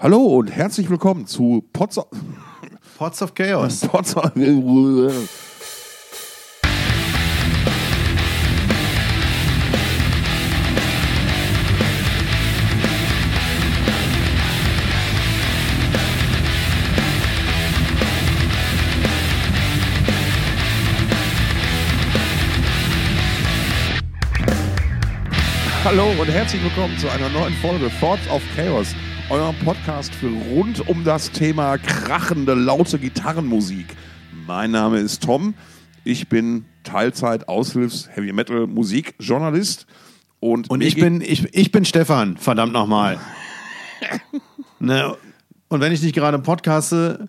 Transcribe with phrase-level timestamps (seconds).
[0.00, 2.06] Hallo und herzlich willkommen zu Pots of,
[2.98, 3.80] Pots of Chaos.
[3.88, 4.30] Pots of
[25.84, 28.94] Hallo und herzlich willkommen zu einer neuen Folge Thoughts of Chaos,
[29.30, 33.94] eurem Podcast für rund um das Thema krachende, laute Gitarrenmusik.
[34.46, 35.54] Mein Name ist Tom,
[36.02, 39.86] ich bin Teilzeit Aushilfs Heavy Metal Musikjournalist
[40.40, 43.20] und, Und ich bin, ich, ich bin Stefan, verdammt nochmal.
[44.78, 45.14] ne?
[45.68, 47.28] Und wenn ich nicht gerade podcaste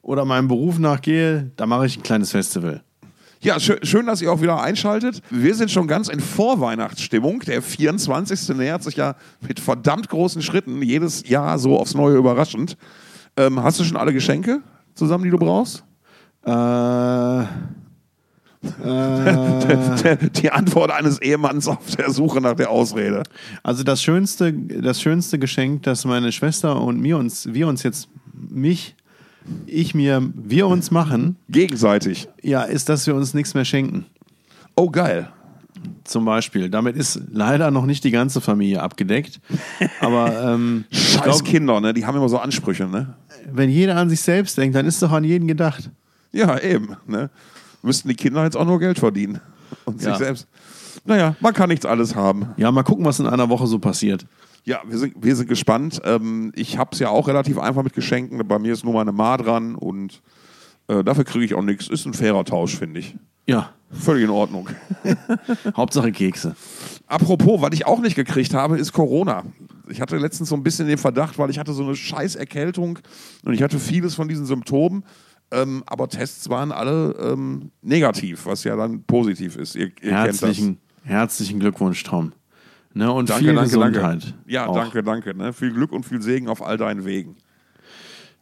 [0.00, 2.82] oder meinem Beruf nachgehe, dann mache ich ein kleines Festival.
[3.40, 5.20] Ja, schön, schön, dass ihr auch wieder einschaltet.
[5.30, 7.40] Wir sind schon ganz in Vorweihnachtsstimmung.
[7.40, 8.56] Der 24.
[8.56, 9.14] nähert sich ja
[9.46, 12.76] mit verdammt großen Schritten, jedes Jahr so aufs Neue überraschend.
[13.36, 14.62] Ähm, hast du schon alle Geschenke
[14.94, 15.84] zusammen, die du brauchst?
[16.44, 17.44] Äh,
[20.36, 23.22] Die Antwort eines Ehemanns auf der Suche nach der Ausrede.
[23.62, 28.08] also das schönste, das schönste Geschenk, das meine Schwester und mir uns, wir uns jetzt,
[28.32, 28.96] mich,
[29.66, 32.28] ich mir, wir uns machen, Gegenseitig.
[32.42, 34.06] ja, ist, dass wir uns nichts mehr schenken.
[34.74, 35.28] Oh, geil.
[36.04, 36.68] Zum Beispiel.
[36.70, 39.40] Damit ist leider noch nicht die ganze Familie abgedeckt.
[40.00, 41.94] Aber ähm, Scheiß glaub, Kinder, ne?
[41.94, 43.14] Die haben immer so Ansprüche, ne?
[43.52, 45.90] wenn jeder an sich selbst denkt, dann ist doch an jeden gedacht.
[46.32, 46.96] Ja, eben.
[47.06, 47.30] Ne?
[47.82, 49.40] Müssten die Kinder jetzt auch nur Geld verdienen.
[49.84, 50.16] Und sich Ja.
[50.18, 50.48] selbst.
[51.04, 52.46] Naja, man kann nichts alles haben.
[52.56, 54.26] Ja, mal gucken, was in einer Woche so passiert.
[54.66, 56.02] Ja, wir sind, wir sind gespannt.
[56.04, 58.46] Ähm, ich habe es ja auch relativ einfach mit Geschenken.
[58.46, 60.20] Bei mir ist nur meine Ma dran und
[60.88, 61.88] äh, dafür kriege ich auch nichts.
[61.88, 63.16] Ist ein fairer Tausch, finde ich.
[63.46, 64.68] Ja, Völlig in Ordnung.
[65.76, 66.56] Hauptsache Kekse.
[67.06, 69.44] Apropos, was ich auch nicht gekriegt habe, ist Corona.
[69.88, 72.98] Ich hatte letztens so ein bisschen den Verdacht, weil ich hatte so eine scheiß Erkältung
[73.44, 75.04] und ich hatte vieles von diesen Symptomen.
[75.52, 79.76] Ähm, aber Tests waren alle ähm, negativ, was ja dann positiv ist.
[79.76, 82.32] Ihr, ihr Herzlichen, herzlichen Glückwunsch, Tom.
[82.96, 84.02] Ne, und Danke, viel danke, Gesundheit.
[84.22, 84.34] danke.
[84.46, 84.74] Ja, auch.
[84.74, 85.34] danke, danke.
[85.34, 85.52] Ne?
[85.52, 87.36] Viel Glück und viel Segen auf all deinen Wegen.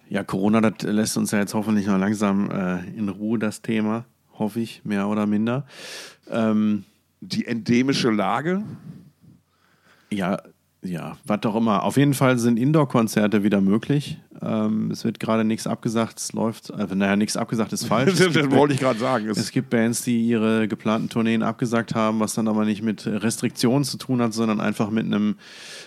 [0.09, 4.05] Ja, Corona, das lässt uns ja jetzt hoffentlich noch langsam äh, in Ruhe, das Thema.
[4.39, 5.67] Hoffe ich, mehr oder minder.
[6.31, 6.85] Ähm,
[7.21, 8.63] Die endemische Lage.
[10.13, 10.41] ja,
[10.85, 11.83] ja, was auch immer.
[11.83, 14.19] Auf jeden Fall sind Indoor-Konzerte wieder möglich.
[14.43, 16.19] Ähm, es wird gerade nichts abgesagt.
[16.19, 18.19] Es läuft, also, naja, nichts abgesagt ist falsch.
[18.19, 19.29] Das gibt- wollte ich gerade sagen.
[19.29, 23.07] Es, Es gibt Bands, die ihre geplanten Tourneen abgesagt haben, was dann aber nicht mit
[23.07, 25.37] Restriktionen zu tun hat, sondern einfach mit einem,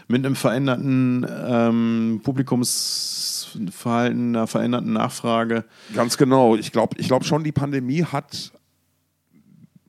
[0.08, 5.66] mit einem veränderten ähm, Publikumsverhalten, einer veränderten Nachfrage.
[5.94, 6.56] Ganz genau.
[6.56, 8.52] Ich glaube ich glaub schon, die Pandemie hat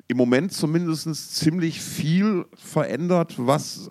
[0.09, 3.91] im Moment zumindest ziemlich viel verändert, was,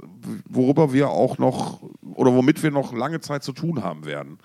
[0.49, 1.81] worüber wir auch noch
[2.15, 4.39] oder womit wir noch lange Zeit zu tun haben werden.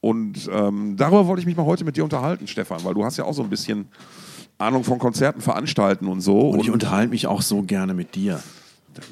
[0.00, 3.16] Und ähm, darüber wollte ich mich mal heute mit dir unterhalten, Stefan, weil du hast
[3.16, 3.88] ja auch so ein bisschen
[4.58, 6.50] Ahnung von Konzerten, Veranstalten und so.
[6.50, 8.42] Und ich unterhalte mich auch so gerne mit dir,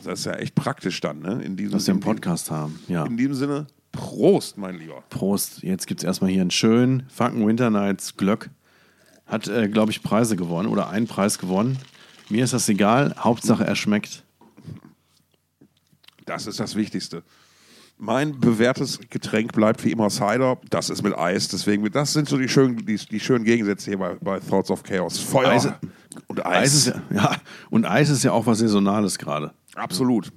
[0.04, 1.42] das ist ja echt praktisch dann, ne?
[1.42, 2.78] In diesem, dass wir einen in, Podcast haben.
[2.88, 3.04] Ja.
[3.04, 5.02] in diesem Sinne, Prost, mein Lieber.
[5.10, 5.62] Prost.
[5.62, 8.50] Jetzt gibt es erstmal hier einen schönen Funken Winter Nights Glöck.
[9.26, 11.78] Hat, äh, glaube ich, Preise gewonnen oder einen Preis gewonnen.
[12.28, 13.14] Mir ist das egal.
[13.18, 14.24] Hauptsache, er schmeckt.
[16.24, 17.22] Das ist das Wichtigste.
[17.98, 20.58] Mein bewährtes Getränk bleibt wie immer Cider.
[20.70, 21.48] Das ist mit Eis.
[21.48, 24.82] Deswegen, das sind so die schönen, die, die schönen Gegensätze hier bei, bei Thoughts of
[24.82, 25.18] Chaos.
[25.18, 25.72] Feuer Eis-
[26.26, 26.56] und Eis.
[26.56, 27.36] Eis ist ja, ja,
[27.70, 29.52] und Eis ist ja auch was Saisonales gerade.
[29.74, 30.32] Absolut.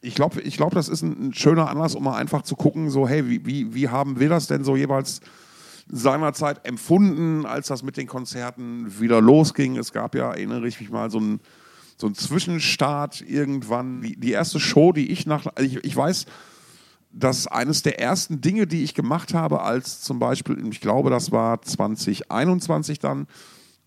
[0.00, 2.90] Ich glaube, ich glaub, das ist ein, ein schöner Anlass, um mal einfach zu gucken,
[2.90, 5.20] so, hey, wie, wie, wie haben wir das denn so jeweils
[5.88, 9.76] seinerzeit empfunden, als das mit den Konzerten wieder losging?
[9.76, 11.40] Es gab ja, erinnere ich mich mal, so einen
[11.98, 14.02] so einen Zwischenstart irgendwann.
[14.02, 15.46] Die, die erste Show, die ich nach.
[15.58, 16.26] Ich, ich weiß,
[17.10, 21.32] dass eines der ersten Dinge, die ich gemacht habe, als zum Beispiel, ich glaube, das
[21.32, 23.26] war 2021 dann,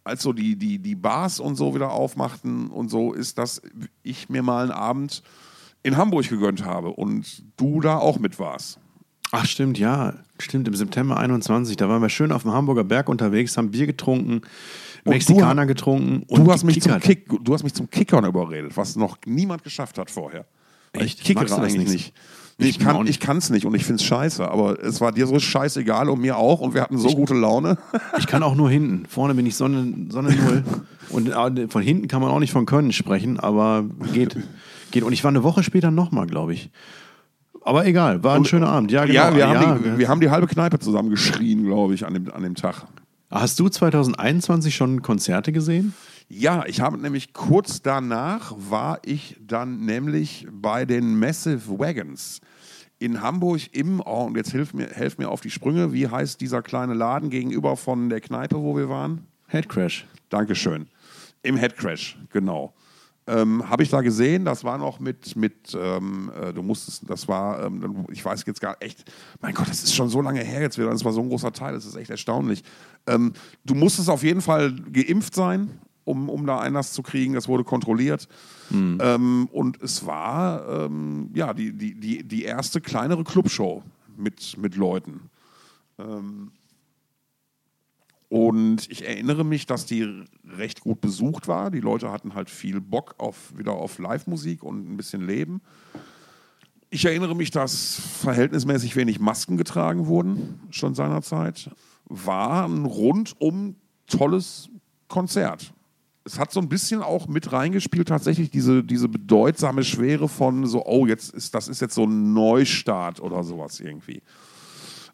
[0.04, 3.62] als so die, die, die Bars und so wieder aufmachten und so, ist, dass
[4.02, 5.22] ich mir mal einen Abend
[5.84, 8.80] in Hamburg gegönnt habe und du da auch mit warst.
[9.31, 10.13] Ach, stimmt, ja.
[10.40, 11.76] Stimmt, im September 21.
[11.78, 14.41] Da waren wir schön auf dem Hamburger Berg unterwegs, haben Bier getrunken,
[15.03, 16.99] Und Mexikaner du- getrunken und Du hast, mich zum.
[16.99, 20.46] Kick, du hast mich zum Kickern überredet, was noch niemand geschafft hat vorher.
[20.93, 21.20] Echt?
[21.20, 21.90] Ich kickere eigentlich nicht?
[21.90, 22.14] nicht.
[22.58, 23.43] Nee, ich Ich kann nicht.
[23.46, 26.35] es nicht und ich finde es scheiße, aber es war dir so scheißegal und mir
[26.35, 27.78] auch und wir hatten so gute Laune.
[28.17, 29.05] Ich kann auch nur hinten.
[29.05, 30.64] Vorne bin ich Sonne, Sonne Null.
[31.11, 33.84] Und äh, von hinten kann man auch nicht von Können sprechen, aber
[34.14, 34.37] geht.
[34.91, 35.02] geht.
[35.03, 36.70] Und ich war eine Woche später nochmal, glaube ich.
[37.61, 38.91] Aber egal, war ein schöner Abend.
[38.91, 39.16] Ja, genau.
[39.16, 42.14] Ja, wir, ja, haben die, wir haben die halbe Kneipe zusammen geschrien, glaube ich, an
[42.14, 42.85] dem, an dem Tag.
[43.29, 45.94] Hast du 2021 schon Konzerte gesehen?
[46.29, 52.41] Ja, ich habe nämlich kurz danach war ich dann nämlich bei den Massive Wagons
[53.00, 56.40] in Hamburg im, oh, und jetzt hilf mir, helf mir auf die Sprünge, wie heißt
[56.41, 59.26] dieser kleine Laden gegenüber von der Kneipe, wo wir waren?
[59.47, 60.06] Headcrash.
[60.29, 60.88] Dankeschön.
[61.41, 62.73] Im Headcrash, genau.
[63.29, 67.28] Ähm, Habe ich da gesehen, das war noch mit, mit ähm, äh, du musstest, das
[67.28, 69.03] war, ähm, ich weiß jetzt gar echt,
[69.40, 71.53] mein Gott, das ist schon so lange her jetzt wieder, das war so ein großer
[71.53, 72.64] Teil, das ist echt erstaunlich.
[73.05, 73.34] Ähm,
[73.64, 77.64] du musstest auf jeden Fall geimpft sein, um, um da Einlass zu kriegen, das wurde
[77.64, 78.28] kontrolliert.
[78.72, 79.47] Mhm.
[79.52, 83.84] und es war, ähm, ja, die, die, die, die erste kleinere Clubshow
[84.17, 85.29] mit, mit Leuten.
[85.97, 86.52] Ähm,
[88.29, 91.72] und ich erinnere mich, dass die recht gut besucht war.
[91.72, 95.61] Die Leute hatten halt viel Bock auf, wieder auf Live-Musik und ein bisschen Leben.
[96.91, 101.72] Ich erinnere mich, dass verhältnismäßig wenig Masken getragen wurden, schon seinerzeit.
[102.05, 104.70] War ein rundum tolles
[105.08, 105.73] Konzert.
[106.23, 110.85] Es hat so ein bisschen auch mit reingespielt, tatsächlich diese, diese bedeutsame Schwere von so,
[110.85, 114.22] oh, jetzt ist das ist jetzt so ein Neustart oder sowas irgendwie.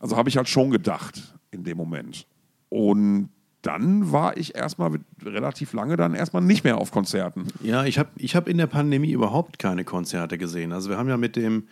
[0.01, 2.27] Also habe ich halt schon gedacht in dem Moment.
[2.75, 3.29] Und
[3.61, 4.91] dann war ich erstmal
[5.23, 7.47] relativ lange dann erstmal nicht mehr auf Konzerten.
[7.63, 10.73] Ja, ich habe ich hab in der Pandemie überhaupt keine Konzerte gesehen.
[10.73, 11.67] Also wir haben ja mit dem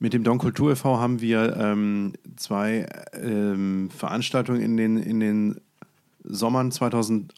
[0.00, 0.98] mit dem Don Kultur e.V.
[0.98, 5.60] haben wir ähm, zwei ähm, Veranstaltungen in den, in den
[6.24, 7.30] Sommern 2020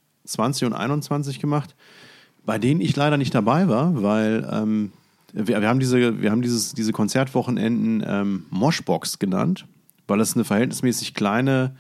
[0.65, 1.75] und 2021 gemacht,
[2.47, 4.93] bei denen ich leider nicht dabei war, weil ähm,
[5.35, 9.67] wir, wir, haben diese, wir haben dieses, diese Konzertwochenenden ähm, Moshbox genannt,
[10.09, 11.77] weil es eine verhältnismäßig kleine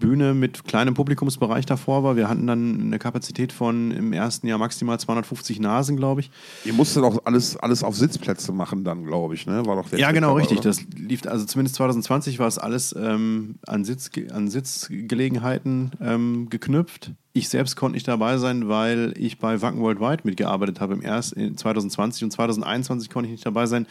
[0.00, 2.16] Bühne mit kleinem Publikumsbereich davor war.
[2.16, 6.30] Wir hatten dann eine Kapazität von im ersten Jahr maximal 250 Nasen, glaube ich.
[6.64, 9.64] Ihr musstet auch alles, alles auf Sitzplätze machen dann, glaube ich, ne?
[9.66, 10.58] War doch ja, genau, richtig.
[10.58, 10.70] Oder?
[10.70, 17.12] Das lief, also zumindest 2020 war es alles ähm, an, Sitz, an Sitzgelegenheiten ähm, geknüpft.
[17.32, 21.32] Ich selbst konnte nicht dabei sein, weil ich bei Wacken Worldwide mitgearbeitet habe im erst
[21.32, 23.86] in 2020 und 2021 konnte ich nicht dabei sein,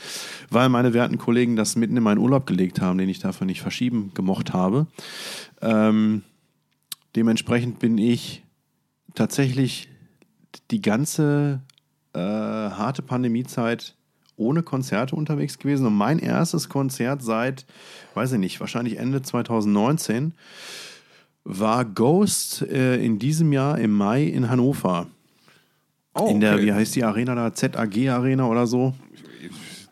[0.49, 3.61] weil meine werten Kollegen das mitten in meinen Urlaub gelegt haben, den ich dafür nicht
[3.61, 4.87] verschieben gemocht habe.
[5.61, 6.23] Ähm,
[7.15, 8.43] dementsprechend bin ich
[9.15, 9.87] tatsächlich
[10.71, 11.61] die ganze
[12.13, 13.95] äh, harte Pandemiezeit
[14.35, 17.65] ohne Konzerte unterwegs gewesen und mein erstes Konzert seit,
[18.15, 20.33] weiß ich nicht, wahrscheinlich Ende 2019
[21.43, 25.07] war Ghost äh, in diesem Jahr im Mai in Hannover.
[26.13, 27.53] Oh, in der, wie heißt die Arena da?
[27.53, 28.93] ZAG Arena oder so?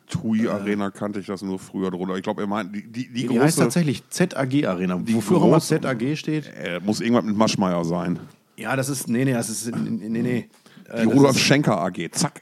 [0.09, 2.15] TUI Arena kannte ich das nur früher drunter.
[2.15, 4.99] Ich glaube, er meint die, die, die, die heißt tatsächlich ZAG Arena.
[5.07, 6.47] Wofür auch immer ZAG steht?
[6.47, 8.19] Äh, muss irgendwas mit Maschmeyer sein.
[8.55, 10.49] Ja, das ist, nee, nee, das ist, nee, nee.
[10.89, 12.41] Äh, die Rudolf Schenker AG, zack.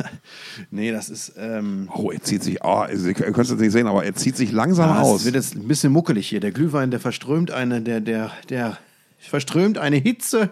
[0.70, 1.34] nee, das ist.
[1.38, 2.62] Ähm oh, er zieht sich.
[2.62, 5.20] Oh, ihr könnt es jetzt nicht sehen, aber er zieht sich langsam ja, aus.
[5.20, 6.40] Es wird jetzt ein bisschen muckelig hier.
[6.40, 8.78] Der Glühwein, der verströmt eine, der, der, der
[9.18, 10.50] verströmt eine Hitze.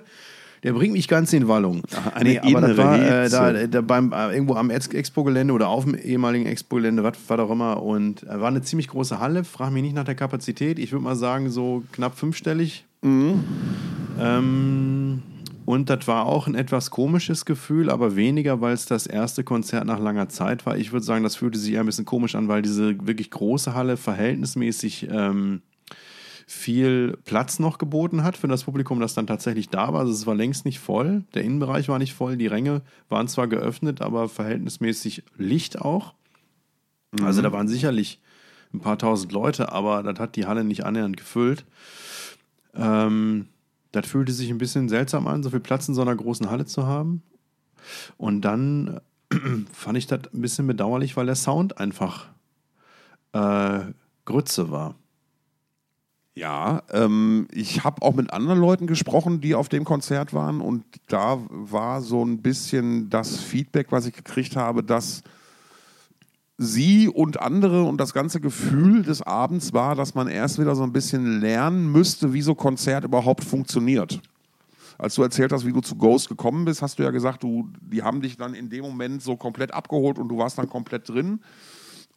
[0.62, 1.82] Der bringt mich ganz in Wallung.
[2.14, 5.84] Eine nee, aber das war äh, da, da beim, äh, irgendwo am Expo-Gelände oder auf
[5.84, 7.82] dem ehemaligen Expo-Gelände, was war auch immer.
[7.82, 9.44] Und äh, war eine ziemlich große Halle.
[9.44, 10.78] Frag mich nicht nach der Kapazität.
[10.78, 12.84] Ich würde mal sagen, so knapp fünfstellig.
[13.00, 13.42] Mhm.
[14.20, 15.22] Ähm,
[15.70, 19.86] und das war auch ein etwas komisches Gefühl, aber weniger, weil es das erste Konzert
[19.86, 20.76] nach langer Zeit war.
[20.76, 23.72] Ich würde sagen, das fühlte sich eher ein bisschen komisch an, weil diese wirklich große
[23.72, 25.62] Halle verhältnismäßig ähm,
[26.48, 30.00] viel Platz noch geboten hat für das Publikum, das dann tatsächlich da war.
[30.00, 31.22] Also es war längst nicht voll.
[31.34, 32.36] Der Innenbereich war nicht voll.
[32.36, 36.14] Die Ränge waren zwar geöffnet, aber verhältnismäßig Licht auch.
[37.12, 37.24] Mhm.
[37.24, 38.20] Also da waren sicherlich
[38.74, 41.64] ein paar tausend Leute, aber das hat die Halle nicht annähernd gefüllt.
[42.74, 43.46] Ähm,
[43.92, 46.66] das fühlte sich ein bisschen seltsam an, so viel Platz in so einer großen Halle
[46.66, 47.22] zu haben.
[48.16, 49.00] Und dann
[49.72, 52.28] fand ich das ein bisschen bedauerlich, weil der Sound einfach
[53.32, 53.80] äh,
[54.24, 54.94] Grütze war.
[56.34, 60.84] Ja, ähm, ich habe auch mit anderen Leuten gesprochen, die auf dem Konzert waren und
[61.08, 65.22] da war so ein bisschen das Feedback, was ich gekriegt habe, dass
[66.62, 70.82] sie und andere und das ganze Gefühl des Abends war, dass man erst wieder so
[70.82, 74.20] ein bisschen lernen müsste, wie so Konzert überhaupt funktioniert.
[74.98, 77.70] Als du erzählt hast, wie du zu Ghost gekommen bist, hast du ja gesagt, du,
[77.80, 81.08] die haben dich dann in dem Moment so komplett abgeholt und du warst dann komplett
[81.08, 81.40] drin.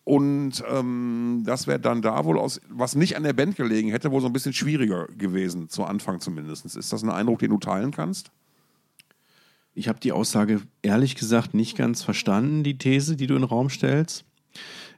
[0.04, 4.12] Und ähm, das wäre dann da wohl aus, was nicht an der Band gelegen hätte,
[4.12, 6.66] wohl so ein bisschen schwieriger gewesen, zu Anfang zumindest.
[6.66, 8.30] Ist das ein Eindruck, den du teilen kannst?
[9.74, 13.48] Ich habe die Aussage ehrlich gesagt nicht ganz verstanden, die These, die du in den
[13.48, 14.26] Raum stellst.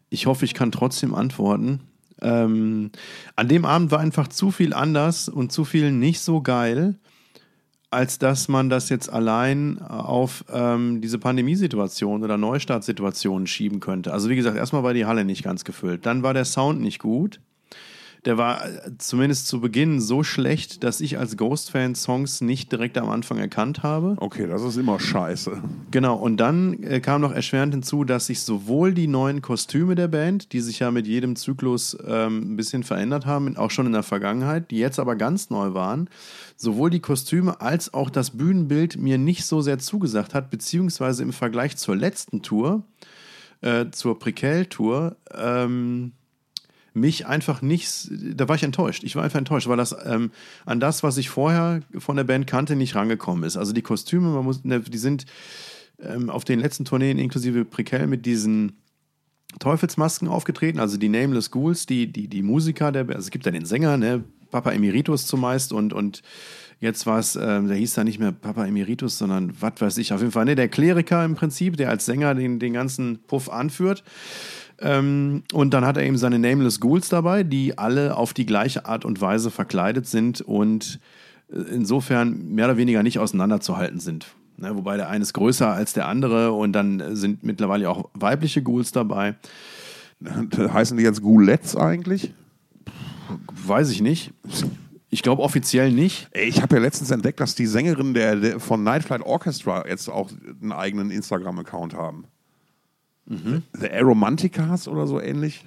[0.10, 1.82] Ich hoffe, ich kann trotzdem antworten.
[2.22, 2.92] Ähm,
[3.36, 6.96] an dem Abend war einfach zu viel anders und zu viel nicht so geil,
[7.92, 14.14] als dass man das jetzt allein auf ähm, diese Pandemiesituation oder Neustartsituation schieben könnte.
[14.14, 16.06] Also wie gesagt, erstmal war die Halle nicht ganz gefüllt.
[16.06, 17.40] Dann war der Sound nicht gut.
[18.26, 22.98] Der war äh, zumindest zu Beginn so schlecht, dass ich als Ghost-Fan Songs nicht direkt
[22.98, 24.16] am Anfang erkannt habe.
[24.18, 25.62] Okay, das ist immer scheiße.
[25.92, 30.08] Genau, und dann äh, kam noch erschwerend hinzu, dass sich sowohl die neuen Kostüme der
[30.08, 33.94] Band, die sich ja mit jedem Zyklus ähm, ein bisschen verändert haben, auch schon in
[33.94, 36.10] der Vergangenheit, die jetzt aber ganz neu waren,
[36.56, 41.32] sowohl die Kostüme als auch das Bühnenbild mir nicht so sehr zugesagt hat, beziehungsweise im
[41.32, 42.84] Vergleich zur letzten Tour,
[43.62, 46.14] äh, zur Prequel-Tour, ähm,
[46.96, 49.04] mich einfach nicht, da war ich enttäuscht.
[49.04, 50.32] Ich war einfach enttäuscht, weil das ähm,
[50.66, 53.58] an das, was ich vorher von der Band kannte, nicht rangekommen ist.
[53.58, 55.26] Also die Kostüme, man muss, ne, die sind
[56.00, 58.78] ähm, auf den letzten Tourneen inklusive Prequel mit diesen
[59.60, 63.52] Teufelsmasken aufgetreten, also die Nameless Ghouls, die, die, die Musiker, der, also es gibt ja
[63.52, 66.22] den Sänger, ne, Papa Emeritus zumeist und, und
[66.80, 70.14] jetzt war es, ähm, der hieß da nicht mehr Papa Emeritus, sondern was weiß ich,
[70.14, 73.50] auf jeden Fall, ne, der Kleriker im Prinzip, der als Sänger den, den ganzen Puff
[73.50, 74.04] anführt.
[74.80, 78.86] Ähm, und dann hat er eben seine Nameless Ghouls dabei, die alle auf die gleiche
[78.86, 81.00] Art und Weise verkleidet sind und
[81.50, 84.28] äh, insofern mehr oder weniger nicht auseinanderzuhalten sind.
[84.58, 88.62] Ne, wobei der eine ist größer als der andere und dann sind mittlerweile auch weibliche
[88.62, 89.36] Ghouls dabei.
[90.58, 92.34] Heißen die jetzt Ghoulettes eigentlich?
[93.52, 94.32] Weiß ich nicht.
[95.10, 96.30] Ich glaube offiziell nicht.
[96.34, 100.10] Ich habe ja letztens entdeckt, dass die Sängerin der, der von Night Flight Orchestra jetzt
[100.10, 100.30] auch
[100.62, 102.26] einen eigenen Instagram-Account haben.
[103.26, 103.64] Mhm.
[103.74, 105.64] The Aromanticas oder so ähnlich.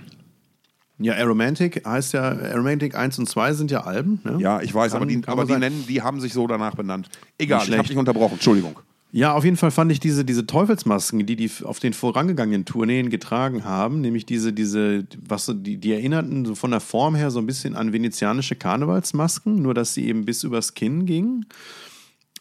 [1.00, 4.20] Ja, Aromantic heißt ja, Aromantic 1 und 2 sind ja Alben.
[4.24, 4.38] Ne?
[4.40, 7.08] Ja, ich weiß, kann, aber, die, aber die, nennen, die haben sich so danach benannt.
[7.38, 8.80] Egal, ich habe dich unterbrochen, Entschuldigung.
[9.10, 13.08] Ja, auf jeden Fall fand ich diese, diese Teufelsmasken, die die auf den vorangegangenen Tourneen
[13.08, 17.38] getragen haben, nämlich diese, diese, was die, die erinnerten so von der Form her so
[17.38, 21.46] ein bisschen an venezianische Karnevalsmasken, nur dass sie eben bis übers Kinn gingen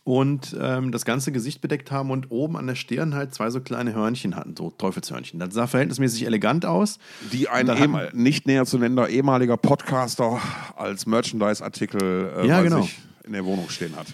[0.08, 3.60] und ähm, das ganze Gesicht bedeckt haben und oben an der Stirn halt zwei so
[3.60, 5.38] kleine Hörnchen hatten, so Teufelshörnchen.
[5.38, 6.98] Das sah verhältnismäßig elegant aus.
[7.34, 7.70] Die ein
[8.14, 10.40] nicht näher zu nennender ehemaliger Podcaster
[10.78, 12.88] als Merchandise-Artikel äh, ja, genau.
[13.26, 14.08] in der Wohnung stehen hat.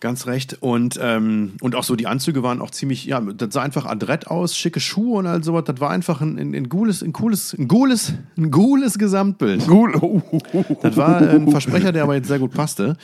[0.00, 0.58] Ganz recht.
[0.60, 4.28] Und, ähm, und auch so die Anzüge waren auch ziemlich, ja, das sah einfach adrett
[4.28, 5.64] aus, schicke Schuhe und all sowas.
[5.64, 9.68] Das war einfach ein, ein, ein cooles, ein cooles, ein cooles, ein cooles Gesamtbild.
[9.68, 9.88] Cool.
[10.82, 12.96] Das war ein Versprecher, der aber jetzt sehr gut passte.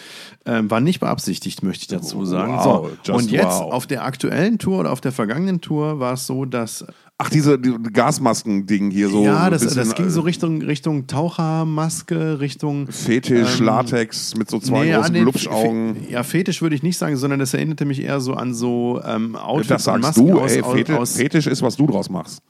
[0.46, 2.52] Ähm, war nicht beabsichtigt, möchte ich dazu sagen.
[2.54, 3.72] Wow, so, und jetzt wow.
[3.72, 6.86] auf der aktuellen Tour oder auf der vergangenen Tour war es so, dass
[7.16, 9.22] Ach, diese die Gasmasken-Ding hier so.
[9.22, 12.88] Ja, das, bisschen, das ging so Richtung, Richtung Tauchermaske, Richtung.
[12.88, 15.96] Fetisch, ähm, Latex mit so zwei nee, großen Glubschaugen.
[16.10, 19.36] Ja, Fetisch würde ich nicht sagen, sondern das erinnerte mich eher so an so ähm,
[19.36, 22.42] Outfits das sagst Masken du, aus, ey, Fetisch, aus, Fetisch ist, was du draus machst.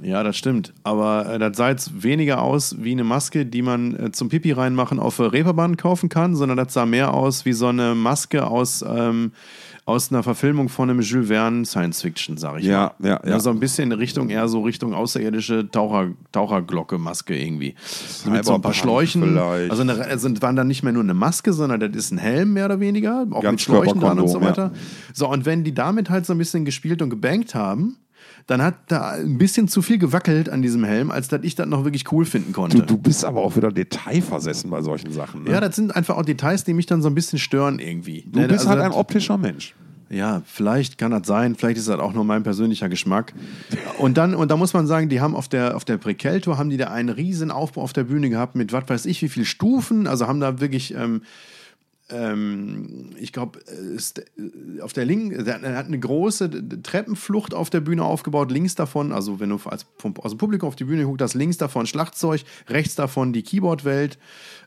[0.00, 0.72] Ja, das stimmt.
[0.84, 4.52] Aber äh, das sah jetzt weniger aus wie eine Maske, die man äh, zum Pipi
[4.52, 8.46] reinmachen auf der Reeperbahn kaufen kann, sondern das sah mehr aus wie so eine Maske
[8.46, 8.82] aus.
[8.88, 9.32] Ähm,
[9.88, 13.08] aus einer Verfilmung von einem Jules Verne Science Fiction, sag ich ja, mal.
[13.08, 13.32] Ja, ja.
[13.32, 17.74] Also ein bisschen in Richtung, eher so Richtung außerirdische Taucher, Taucherglocke-Maske irgendwie.
[17.86, 19.22] So mit so ein paar Schläuchen.
[19.22, 19.70] Vielleicht.
[19.70, 22.52] Also, eine, also waren dann nicht mehr nur eine Maske, sondern das ist ein Helm
[22.52, 24.72] mehr oder weniger, auch Ganz mit Schläuchen dran und so weiter.
[24.74, 24.80] Ja.
[25.14, 27.96] So, und wenn die damit halt so ein bisschen gespielt und gebankt haben,
[28.46, 31.66] dann hat da ein bisschen zu viel gewackelt an diesem Helm, als dass ich das
[31.66, 32.78] noch wirklich cool finden konnte.
[32.78, 35.44] Du, du bist aber auch wieder detailversessen bei solchen Sachen.
[35.44, 35.50] Ne?
[35.50, 38.24] Ja, das sind einfach auch Details, die mich dann so ein bisschen stören irgendwie.
[38.26, 38.48] Du ne?
[38.48, 39.74] bist also halt ein optischer Mensch.
[40.10, 43.34] Ja, vielleicht kann das sein, vielleicht ist das auch nur mein persönlicher Geschmack.
[43.98, 46.70] Und dann, und da muss man sagen, die haben auf der, auf der Prekeltour haben
[46.70, 49.44] die da einen riesen Aufbau auf der Bühne gehabt mit was weiß ich wie viel
[49.44, 51.22] Stufen, also haben da wirklich ähm,
[52.10, 58.04] ähm, ich glaube, äh, auf der linken, er hat eine große Treppenflucht auf der Bühne
[58.04, 61.58] aufgebaut, links davon, also wenn du als, aus dem Publikum auf die Bühne guckst, links
[61.58, 64.18] davon Schlagzeug, rechts davon die Keyboardwelt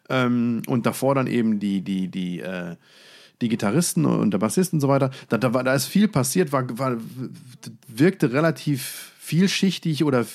[0.09, 2.75] ähm, und davor dann eben die, die, die, äh,
[3.41, 5.09] die Gitarristen und der Bassist und so weiter.
[5.29, 6.97] Da, da, da ist viel passiert, war, war,
[7.87, 10.25] wirkte relativ vielschichtig oder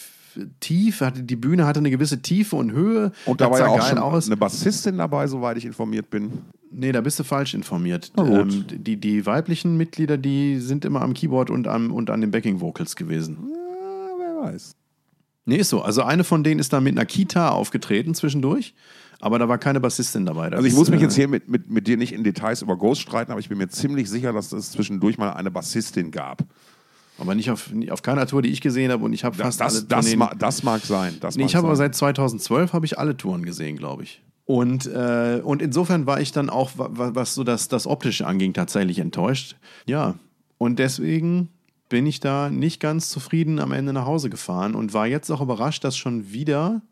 [0.60, 3.12] tief, hatte, die Bühne hatte eine gewisse Tiefe und Höhe.
[3.24, 4.26] Und da war ja auch schon aus.
[4.26, 6.32] eine Bassistin dabei, soweit ich informiert bin.
[6.70, 8.12] Nee, da bist du falsch informiert.
[8.18, 12.30] Ähm, die, die weiblichen Mitglieder, die sind immer am Keyboard und, am, und an den
[12.30, 13.38] Backing Vocals gewesen.
[13.52, 14.76] Ja, wer weiß.
[15.46, 15.80] Nee, ist so.
[15.80, 18.74] Also eine von denen ist da mit einer Kita aufgetreten zwischendurch,
[19.20, 20.50] aber da war keine Bassistin dabei.
[20.50, 22.62] Das also ich muss mich äh, jetzt hier mit, mit, mit dir nicht in Details
[22.62, 26.10] über Ghost streiten, aber ich bin mir ziemlich sicher, dass es zwischendurch mal eine Bassistin
[26.10, 26.42] gab.
[27.18, 29.76] Aber nicht auf, auf keiner Tour, die ich gesehen habe und ich habe fast das,
[29.76, 31.16] alle das, ma, das mag sein.
[31.20, 34.22] Das nee, mag ich habe aber seit 2012 habe ich alle Touren gesehen, glaube ich.
[34.44, 38.98] Und, äh, und insofern war ich dann auch, was so das, das Optische anging, tatsächlich
[38.98, 39.56] enttäuscht.
[39.86, 40.14] Ja,
[40.58, 41.48] und deswegen
[41.88, 45.40] bin ich da nicht ganz zufrieden am Ende nach Hause gefahren und war jetzt auch
[45.40, 46.82] überrascht, dass schon wieder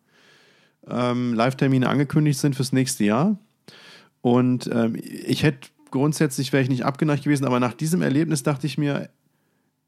[0.89, 3.39] ähm, Live-Termine angekündigt sind fürs nächste Jahr.
[4.21, 8.67] Und ähm, ich hätte grundsätzlich wäre ich nicht abgeneigt gewesen, aber nach diesem Erlebnis dachte
[8.67, 9.11] ich mir,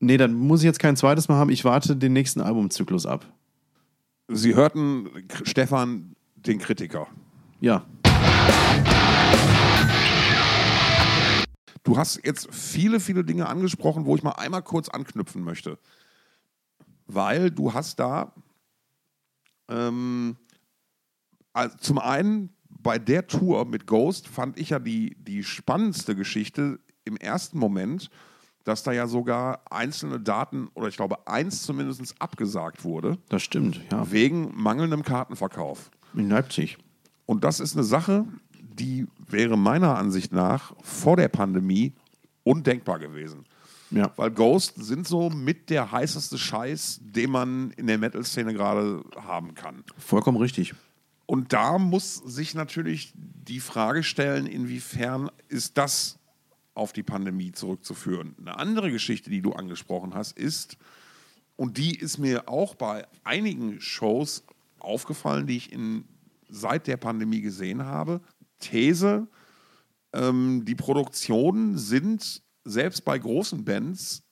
[0.01, 3.27] nee, dann muss ich jetzt kein zweites Mal haben, ich warte den nächsten Albumzyklus ab.
[4.29, 5.09] Sie hörten
[5.45, 7.07] Stefan, den Kritiker.
[7.61, 7.87] Ja.
[11.85, 15.79] Du hast jetzt viele, viele Dinge angesprochen, wo ich mal einmal kurz anknüpfen möchte.
[17.07, 18.33] Weil du hast da
[19.69, 20.37] ähm,
[21.53, 26.79] also zum einen bei der Tour mit Ghost fand ich ja die, die spannendste Geschichte
[27.05, 28.11] im ersten Moment,
[28.67, 33.17] dass da ja sogar einzelne Daten oder ich glaube eins zumindest abgesagt wurde.
[33.29, 34.11] Das stimmt, ja.
[34.11, 35.91] Wegen mangelndem Kartenverkauf.
[36.15, 36.77] In Leipzig.
[37.27, 38.27] Und das ist eine Sache,
[38.61, 41.95] die wäre meiner Ansicht nach vor der Pandemie
[42.43, 43.45] undenkbar gewesen.
[43.93, 44.11] Ja.
[44.17, 49.55] Weil Ghost sind so mit der heißeste Scheiß, den man in der Metal-Szene gerade haben
[49.55, 49.85] kann.
[49.97, 50.75] Vollkommen richtig.
[51.27, 56.19] Und da muss sich natürlich die Frage stellen, inwiefern ist das
[56.77, 58.35] auf die Pandemie zurückzuführen.
[58.39, 60.77] Eine andere Geschichte, die du angesprochen hast, ist,
[61.57, 64.45] und die ist mir auch bei einigen Shows
[64.79, 66.05] aufgefallen, die ich in,
[66.49, 68.21] seit der Pandemie gesehen habe.
[68.59, 69.27] These,
[70.13, 74.23] ähm, die Produktionen sind selbst bei großen Bands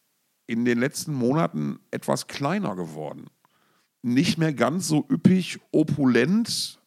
[0.47, 3.31] in den letzten Monaten etwas kleiner geworden.
[4.03, 6.79] Nicht mehr ganz so üppig, opulent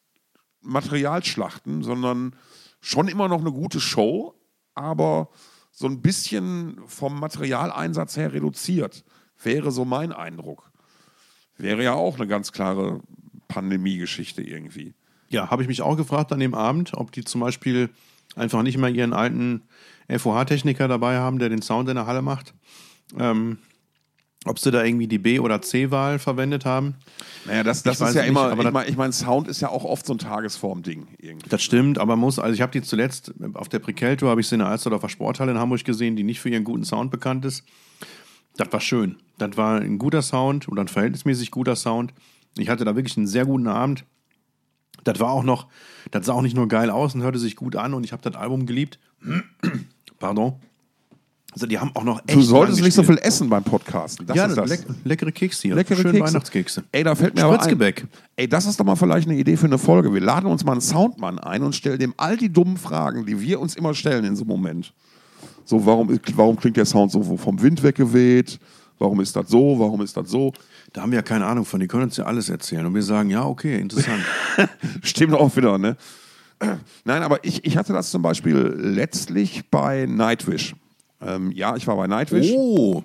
[0.62, 2.36] Materialschlachten, sondern
[2.80, 4.37] schon immer noch eine gute Show,
[4.78, 5.30] aber
[5.72, 9.04] so ein bisschen vom Materialeinsatz her reduziert.
[9.42, 10.72] Wäre so mein Eindruck.
[11.58, 13.02] Wäre ja auch eine ganz klare
[13.48, 14.94] Pandemie-Geschichte irgendwie.
[15.30, 17.90] Ja, habe ich mich auch gefragt an dem Abend, ob die zum Beispiel
[18.36, 19.64] einfach nicht mehr ihren alten
[20.10, 22.54] FOH-Techniker dabei haben, der den Sound in der Halle macht.
[23.20, 23.60] Ähm,
[24.50, 26.96] ob sie da irgendwie die B- oder C-Wahl verwendet haben.
[27.46, 29.70] Naja, das, das ist ja nicht, immer, aber ich meine, ich mein, Sound ist ja
[29.70, 31.50] auch oft so ein Tagesform-Ding irgendwie.
[31.50, 34.56] Das stimmt, aber muss, also ich habe die zuletzt auf der Prekel-Tour, habe ich sie
[34.56, 37.64] in der Alsterdorfer Sporthalle in Hamburg gesehen, die nicht für ihren guten Sound bekannt ist.
[38.58, 39.18] Das war schön.
[39.38, 42.14] Das war ein guter Sound oder ein verhältnismäßig guter Sound.
[42.58, 44.04] Ich hatte da wirklich einen sehr guten Abend.
[45.04, 45.68] Das war auch noch,
[46.12, 48.24] das sah auch nicht nur geil aus und hörte sich gut an und ich habe
[48.24, 49.00] das Album geliebt.
[50.20, 50.60] Pardon.
[51.54, 54.28] Also die haben auch noch echt Du solltest nicht so viel essen beim Podcasten.
[54.28, 54.70] Das ja, ist das.
[54.70, 55.76] leck, leckere Kekse hier.
[55.76, 56.34] Leckere Schön Kekse.
[56.34, 56.84] Weihnachtskekse.
[56.92, 57.94] Ey, da fällt mir aber ein.
[58.36, 60.14] Ey, das ist doch mal vielleicht eine Idee für eine Folge.
[60.14, 63.40] Wir laden uns mal einen Soundmann ein und stellen dem all die dummen Fragen, die
[63.40, 64.94] wir uns immer stellen in so einem Moment.
[65.66, 68.60] So, warum, warum klingt der Sound so vom Wind weggeweht?
[69.00, 69.80] Warum ist das so?
[69.80, 70.54] Warum ist das so?
[70.94, 71.80] Da haben wir ja keine Ahnung von.
[71.80, 72.86] Die können uns ja alles erzählen.
[72.86, 74.24] Und wir sagen, ja, okay, interessant.
[75.04, 75.96] Stimmt auch wieder, ne?
[77.06, 80.76] Nein, aber ich, ich hatte das zum Beispiel letztlich bei Nightwish.
[81.22, 82.52] Ähm, ja, ich war bei Nightwish.
[82.56, 83.04] oh,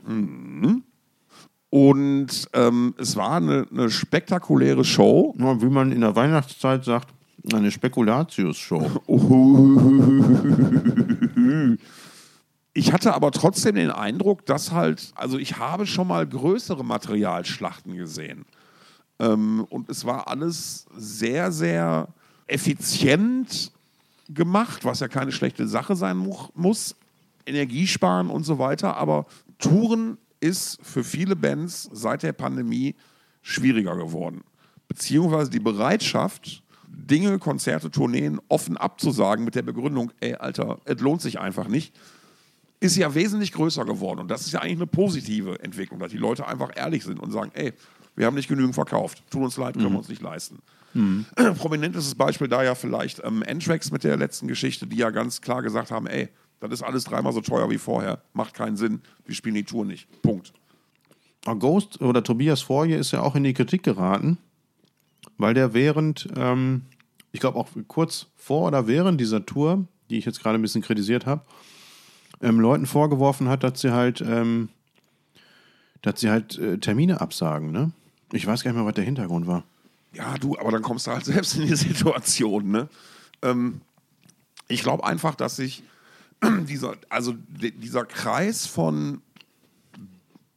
[1.71, 5.35] Und ähm, es war eine, eine spektakuläre Show.
[5.39, 7.09] Ja, wie man in der Weihnachtszeit sagt,
[7.53, 9.03] eine Spekulatius-Show.
[12.75, 17.97] Ich hatte aber trotzdem den Eindruck, dass halt, also ich habe schon mal größere Materialschlachten
[17.97, 18.47] gesehen.
[19.19, 22.09] Ähm, und es war alles sehr, sehr
[22.47, 23.73] effizient
[24.29, 26.97] gemacht, was ja keine schlechte Sache sein mu muss.
[27.47, 28.97] Energiesparen und so weiter.
[28.97, 29.27] Aber
[29.59, 32.95] Touren ist für viele Bands seit der Pandemie
[33.43, 34.43] schwieriger geworden.
[34.89, 41.23] Beziehungsweise die Bereitschaft, Dinge, Konzerte, Tourneen offen abzusagen mit der Begründung, ey, Alter, es lohnt
[41.23, 41.95] sich einfach nicht,
[42.81, 44.21] ist ja wesentlich größer geworden.
[44.21, 47.31] Und das ist ja eigentlich eine positive Entwicklung, dass die Leute einfach ehrlich sind und
[47.31, 47.73] sagen, ey,
[48.17, 49.23] wir haben nicht genügend verkauft.
[49.31, 50.59] Tut uns leid, können wir uns nicht leisten.
[51.59, 55.63] Prominentestes Beispiel da ja vielleicht ähm, Anthrax mit der letzten Geschichte, die ja ganz klar
[55.63, 56.29] gesagt haben, ey,
[56.69, 58.23] das ist alles dreimal so teuer wie vorher.
[58.33, 59.01] Macht keinen Sinn.
[59.25, 60.07] Wir spielen die Tour nicht.
[60.23, 60.53] Punkt.
[61.45, 64.39] Aber Ghost oder Tobias Forje ist ja auch in die Kritik geraten,
[65.39, 66.83] weil der während, ähm,
[67.33, 70.83] ich glaube auch kurz vor oder während dieser Tour, die ich jetzt gerade ein bisschen
[70.83, 71.43] kritisiert habe,
[72.41, 74.69] ähm, Leuten vorgeworfen hat, dass sie halt, ähm,
[76.03, 77.73] dass sie halt äh, Termine absagen.
[77.73, 77.93] Ne?
[78.33, 79.65] Ich weiß gar nicht mehr, was der Hintergrund war.
[80.15, 82.71] Ja, du, aber dann kommst du halt selbst in die Situation.
[82.71, 82.89] Ne?
[83.43, 83.81] Ähm,
[84.69, 85.83] ich glaube einfach, dass sich
[86.69, 89.23] dieser, also dieser Kreis von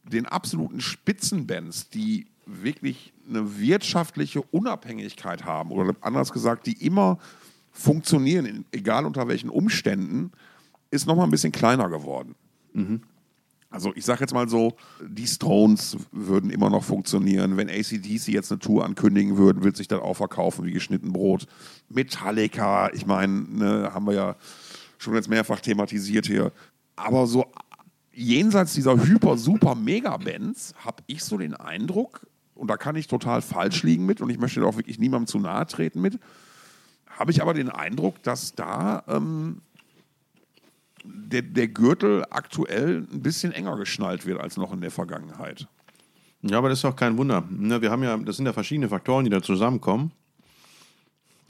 [0.04, 7.18] den absoluten Spitzenbands, die wirklich eine wirtschaftliche Unabhängigkeit haben, oder anders gesagt, die immer
[7.72, 10.32] funktionieren, egal unter welchen Umständen,
[10.90, 12.34] ist nochmal ein bisschen kleiner geworden.
[13.68, 17.56] Also ich sage jetzt mal so, die Stones würden immer noch funktionieren.
[17.56, 21.46] Wenn ACDC jetzt eine Tour ankündigen würden, wird sich das auch verkaufen wie geschnitten Brot.
[21.88, 24.36] Metallica, ich meine, ne, haben wir ja
[24.98, 26.52] schon jetzt mehrfach thematisiert hier.
[26.96, 27.46] Aber so
[28.12, 33.42] jenseits dieser hyper, super Mega-Bands habe ich so den Eindruck, und da kann ich total
[33.42, 36.18] falsch liegen mit, und ich möchte da auch wirklich niemandem zu nahe treten mit,
[37.06, 39.60] habe ich aber den Eindruck, dass da ähm,
[41.04, 45.68] der, der Gürtel aktuell ein bisschen enger geschnallt wird als noch in der Vergangenheit.
[46.42, 47.44] Ja, aber das ist auch kein Wunder.
[47.50, 50.12] Ne, wir haben ja, das sind ja verschiedene Faktoren, die da zusammenkommen.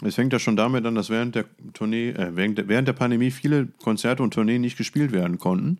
[0.02, 2.92] Es fängt ja schon damit an, dass während der Tournee, äh, während, der, während der
[2.92, 5.78] Pandemie viele Konzerte und Tourneen nicht gespielt werden konnten.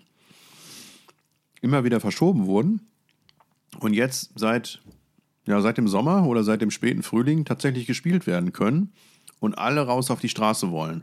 [1.61, 2.81] Immer wieder verschoben wurden.
[3.81, 4.81] Und jetzt seit,
[5.47, 8.93] ja, seit dem Sommer oder seit dem späten Frühling tatsächlich gespielt werden können
[9.41, 11.03] und alle raus auf die Straße wollen.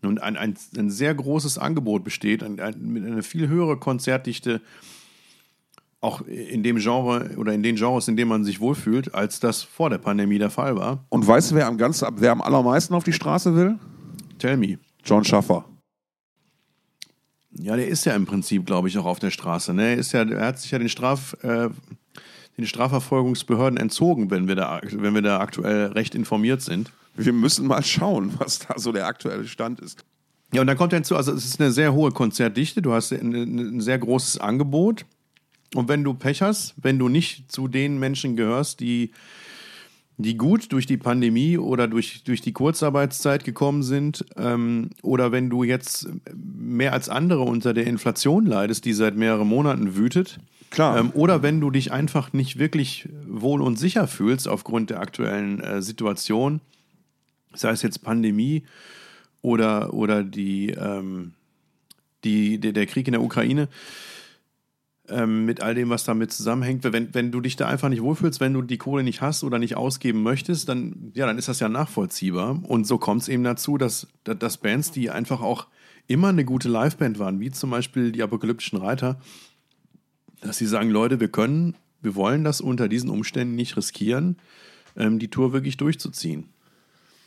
[0.00, 4.60] Und ein, ein, ein sehr großes Angebot besteht, ein, ein, mit einer viel höhere Konzertdichte,
[6.02, 9.62] auch in dem Genre oder in den Genres, in denen man sich wohlfühlt, als das
[9.62, 11.04] vor der Pandemie der Fall war.
[11.08, 13.78] Und weißt du, wer am, ganz, wer am allermeisten auf die Straße will?
[14.38, 14.78] Tell me.
[15.04, 15.64] John Schaffer.
[17.52, 19.72] Ja, der ist ja im Prinzip, glaube ich, auch auf der Straße.
[19.74, 19.90] Ne?
[19.90, 21.68] Er, ist ja, er hat sich ja den, Straf, äh,
[22.58, 26.90] den Strafverfolgungsbehörden entzogen, wenn wir, da, wenn wir da aktuell recht informiert sind.
[27.14, 30.04] Wir müssen mal schauen, was da so der aktuelle Stand ist.
[30.52, 33.32] Ja, und dann kommt hinzu, also es ist eine sehr hohe Konzertdichte, du hast ein,
[33.32, 35.06] ein sehr großes Angebot.
[35.74, 39.10] Und wenn du Pech hast, wenn du nicht zu den Menschen gehörst, die,
[40.18, 45.48] die gut durch die Pandemie oder durch, durch die Kurzarbeitszeit gekommen sind, ähm, oder wenn
[45.48, 50.38] du jetzt mehr als andere unter der Inflation leidest, die seit mehreren Monaten wütet,
[50.70, 50.98] Klar.
[50.98, 55.60] ähm, oder wenn du dich einfach nicht wirklich wohl und sicher fühlst aufgrund der aktuellen
[55.60, 56.60] äh, Situation,
[57.54, 58.64] sei es jetzt Pandemie
[59.42, 61.32] oder, oder die, ähm,
[62.24, 63.68] die, der, der Krieg in der Ukraine,
[65.12, 66.84] ähm, mit all dem, was damit zusammenhängt.
[66.84, 69.58] Wenn, wenn du dich da einfach nicht wohlfühlst, wenn du die Kohle nicht hast oder
[69.58, 72.60] nicht ausgeben möchtest, dann, ja, dann ist das ja nachvollziehbar.
[72.62, 75.66] Und so kommt es eben dazu, dass, dass Bands, die einfach auch
[76.06, 79.20] immer eine gute Liveband waren, wie zum Beispiel die Apokalyptischen Reiter,
[80.40, 84.36] dass sie sagen, Leute, wir können, wir wollen das unter diesen Umständen nicht riskieren,
[84.96, 86.48] ähm, die Tour wirklich durchzuziehen.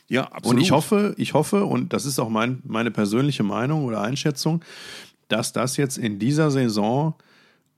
[0.08, 0.56] Ja, absolut.
[0.56, 4.62] Und ich hoffe, ich hoffe, und das ist auch mein, meine persönliche Meinung oder Einschätzung,
[5.28, 7.14] dass das jetzt in dieser Saison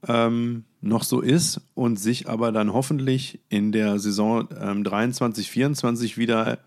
[0.06, 6.18] ähm, noch so ist und sich aber dann hoffentlich in der Saison ähm, 23, 24
[6.18, 6.58] wieder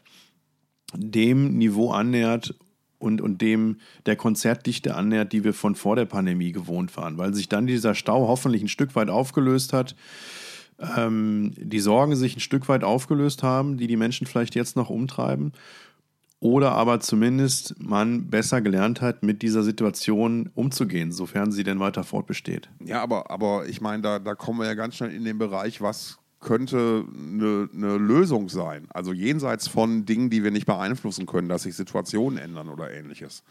[0.94, 2.56] dem Niveau annähert
[3.00, 7.34] und, und dem der Konzertdichte annähert, die wir von vor der Pandemie gewohnt waren, weil
[7.34, 9.96] sich dann dieser Stau hoffentlich ein Stück weit aufgelöst hat,
[10.98, 14.90] ähm, die Sorgen sich ein Stück weit aufgelöst haben, die die Menschen vielleicht jetzt noch
[14.90, 15.54] umtreiben
[16.42, 22.04] oder aber zumindest man besser gelernt hat, mit dieser Situation umzugehen, sofern sie denn weiter
[22.04, 22.68] fortbesteht.
[22.84, 25.82] Ja, aber, aber ich meine, da, da kommen wir ja ganz schnell in den Bereich,
[25.82, 28.88] was könnte eine, eine Lösung sein.
[28.90, 33.44] Also jenseits von Dingen, die wir nicht beeinflussen können, dass sich Situationen ändern oder ähnliches.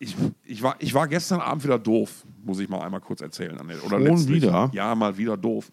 [0.00, 3.56] Ich, ich, war, ich war gestern Abend wieder doof, muss ich mal einmal kurz erzählen.
[3.60, 4.42] Oder Schon letztlich.
[4.42, 4.68] wieder?
[4.72, 5.70] Ja, mal wieder doof.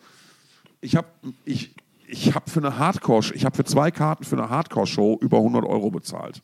[0.80, 1.08] Ich habe
[1.46, 1.74] ich,
[2.14, 5.66] ich hab für eine Hardcore, ich habe für zwei Karten für eine Hardcore-Show über 100
[5.66, 6.42] Euro bezahlt.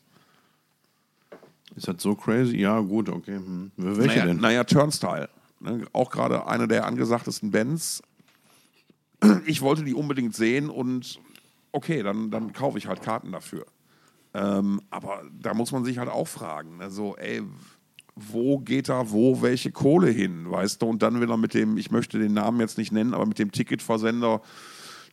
[1.75, 2.57] Ist das so crazy?
[2.57, 3.35] Ja, gut, okay.
[3.35, 3.71] Hm.
[3.77, 4.37] Welche naja, denn?
[4.37, 5.29] Naja, Turnstyle.
[5.59, 5.85] Ne?
[5.93, 8.01] Auch gerade eine der angesagtesten Bands.
[9.45, 11.19] Ich wollte die unbedingt sehen und
[11.71, 13.65] okay, dann, dann kaufe ich halt Karten dafür.
[14.33, 16.89] Ähm, aber da muss man sich halt auch fragen, ne?
[16.89, 17.43] so, ey,
[18.15, 20.87] wo geht da wo welche Kohle hin, weißt du?
[20.87, 23.51] Und dann wieder mit dem, ich möchte den Namen jetzt nicht nennen, aber mit dem
[23.51, 24.41] Ticketversender,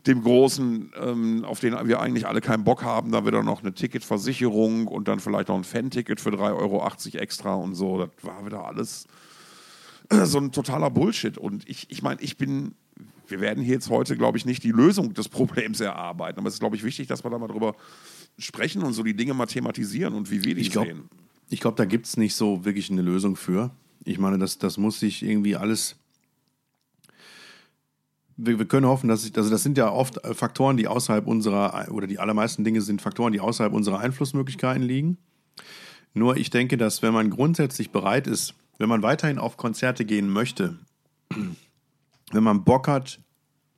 [0.06, 3.74] dem großen, ähm, auf den wir eigentlich alle keinen Bock haben, da wieder noch eine
[3.74, 6.86] Ticketversicherung und dann vielleicht noch ein Fan-Ticket für 3,80 Euro
[7.18, 7.98] extra und so.
[7.98, 9.06] Das war wieder alles
[10.24, 11.38] so ein totaler Bullshit.
[11.38, 12.74] Und ich, ich meine, ich bin,
[13.26, 16.54] wir werden hier jetzt heute, glaube ich, nicht die Lösung des Problems erarbeiten, aber es
[16.54, 17.74] ist, glaube ich, wichtig, dass wir da mal drüber
[18.38, 21.08] sprechen und so die Dinge mal thematisieren und wie wir die Ich glaube, sehen.
[21.48, 23.70] ich glaub, da gibt es nicht so wirklich eine Lösung für.
[24.04, 25.96] Ich meine, das, das muss sich irgendwie alles.
[28.36, 31.26] Wir, wir können hoffen, dass sich, also das sind ja oft äh, Faktoren, die außerhalb
[31.26, 35.18] unserer, oder die allermeisten Dinge sind Faktoren, die außerhalb unserer Einflussmöglichkeiten liegen.
[36.14, 40.28] Nur ich denke, dass wenn man grundsätzlich bereit ist, wenn man weiterhin auf Konzerte gehen
[40.28, 40.78] möchte,
[42.32, 43.20] wenn man Bock hat,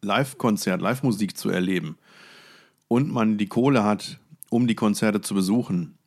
[0.02, 1.98] Live-Konzert, Live-Musik zu erleben
[2.86, 5.97] und man die Kohle hat, um die Konzerte zu besuchen,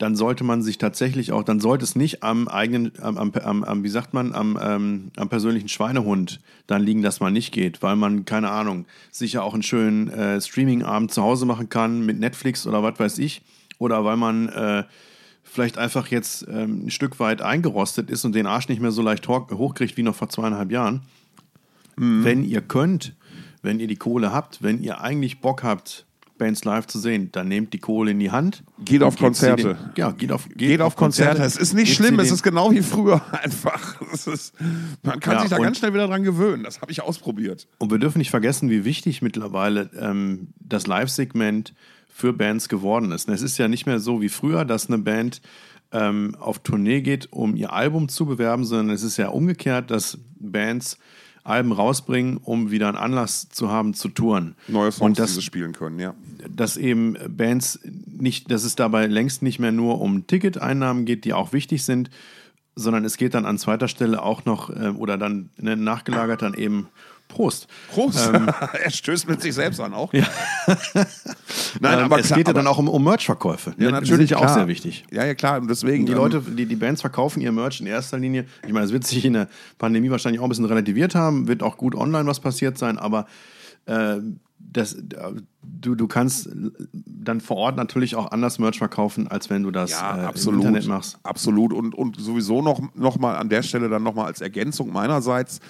[0.00, 3.84] dann sollte man sich tatsächlich auch, dann sollte es nicht am eigenen, am, am, am,
[3.84, 7.96] wie sagt man, am, ähm, am persönlichen Schweinehund dann liegen, dass man nicht geht, weil
[7.96, 12.66] man, keine Ahnung, sicher auch einen schönen äh, Streaming-Abend zu Hause machen kann mit Netflix
[12.66, 13.42] oder was weiß ich,
[13.78, 14.84] oder weil man äh,
[15.42, 19.02] vielleicht einfach jetzt ähm, ein Stück weit eingerostet ist und den Arsch nicht mehr so
[19.02, 21.02] leicht hoch, hochkriegt wie noch vor zweieinhalb Jahren.
[22.24, 23.14] Wenn ihr könnt,
[23.60, 26.06] wenn ihr die Kohle habt, wenn ihr eigentlich Bock habt,
[26.40, 28.64] Bands live zu sehen, dann nehmt die Kohle in die Hand.
[28.84, 29.74] Geht auf Konzerte.
[29.74, 31.42] Den, ja, geht auf, geht, Geht auf Konzerte.
[31.42, 34.00] Es ist nicht Gebt schlimm, es ist genau wie früher einfach.
[34.12, 34.54] Ist,
[35.02, 36.64] man kann Ja, sich da ganz schnell wieder dran gewöhnen.
[36.64, 37.68] Das habe ich ausprobiert.
[37.78, 41.74] Und wir dürfen nicht vergessen, wie wichtig mittlerweile ähm, das Live-Segment
[42.08, 43.28] für Bands geworden ist.
[43.28, 45.40] Und Es ist ja nicht mehr so wie früher, dass eine Band
[45.92, 50.18] ähm, auf Tournee geht, um ihr Album zu bewerben, sondern es ist ja umgekehrt, dass
[50.38, 50.98] Bands
[51.42, 54.54] Alben rausbringen, um wieder einen Anlass zu haben zu touren.
[54.68, 56.14] Neue Songs, Und das, die sie spielen können, ja.
[56.48, 61.32] dass eben Bands nicht, dass es dabei längst nicht mehr nur um Ticketeinnahmen geht, die
[61.32, 62.10] auch wichtig sind,
[62.76, 66.54] sondern es geht dann an zweiter Stelle auch noch äh, oder dann ne, nachgelagert dann
[66.54, 66.88] eben
[67.30, 67.66] Prost.
[67.92, 68.30] Prost!
[68.82, 70.12] er stößt mit sich selbst an auch.
[70.12, 70.26] Ja.
[71.80, 73.74] Nein, Ähm, aber es klar, geht ja dann auch um, um Merch-Verkäufe.
[73.78, 74.34] Ja, natürlich.
[74.34, 75.04] Auch sehr wichtig.
[75.10, 75.60] Ja, ja, klar.
[75.60, 76.06] Und deswegen.
[76.06, 78.46] Die ähm, Leute, die, die Bands verkaufen ihr Merch in erster Linie.
[78.66, 81.62] Ich meine, es wird sich in der Pandemie wahrscheinlich auch ein bisschen relativiert haben, wird
[81.62, 83.26] auch gut online was passiert sein, aber
[83.86, 84.16] äh,
[84.72, 84.96] das,
[85.62, 86.48] du, du kannst
[86.92, 90.60] dann vor Ort natürlich auch anders Merch verkaufen, als wenn du das Ja, äh, absolut.
[90.60, 91.18] im Internet machst.
[91.22, 91.72] Absolut.
[91.72, 95.60] Und, und sowieso noch, noch mal an der Stelle dann noch mal als Ergänzung meinerseits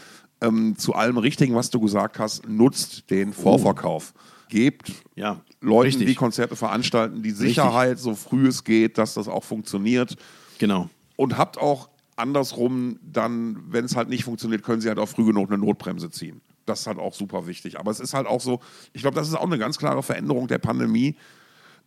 [0.41, 4.15] ähm, zu allem Richtigen, was du gesagt hast, nutzt den Vorverkauf.
[4.49, 6.07] Gebt Ja, Leuten, richtig.
[6.09, 10.17] die Konzerte veranstalten, die Sicherheit, so früh es geht, dass das auch funktioniert.
[10.59, 10.91] Genau.
[11.17, 15.25] Und habt auch andersrum dann, wenn es halt nicht funktioniert, können sie halt auch früh
[15.25, 16.41] genug eine Notbremse ziehen.
[16.67, 17.79] Das ist halt auch super wichtig.
[17.79, 18.61] Aber es ist halt auch so,
[18.93, 21.17] ich glaube, das ist auch eine ganz klare Veränderung der Pandemie.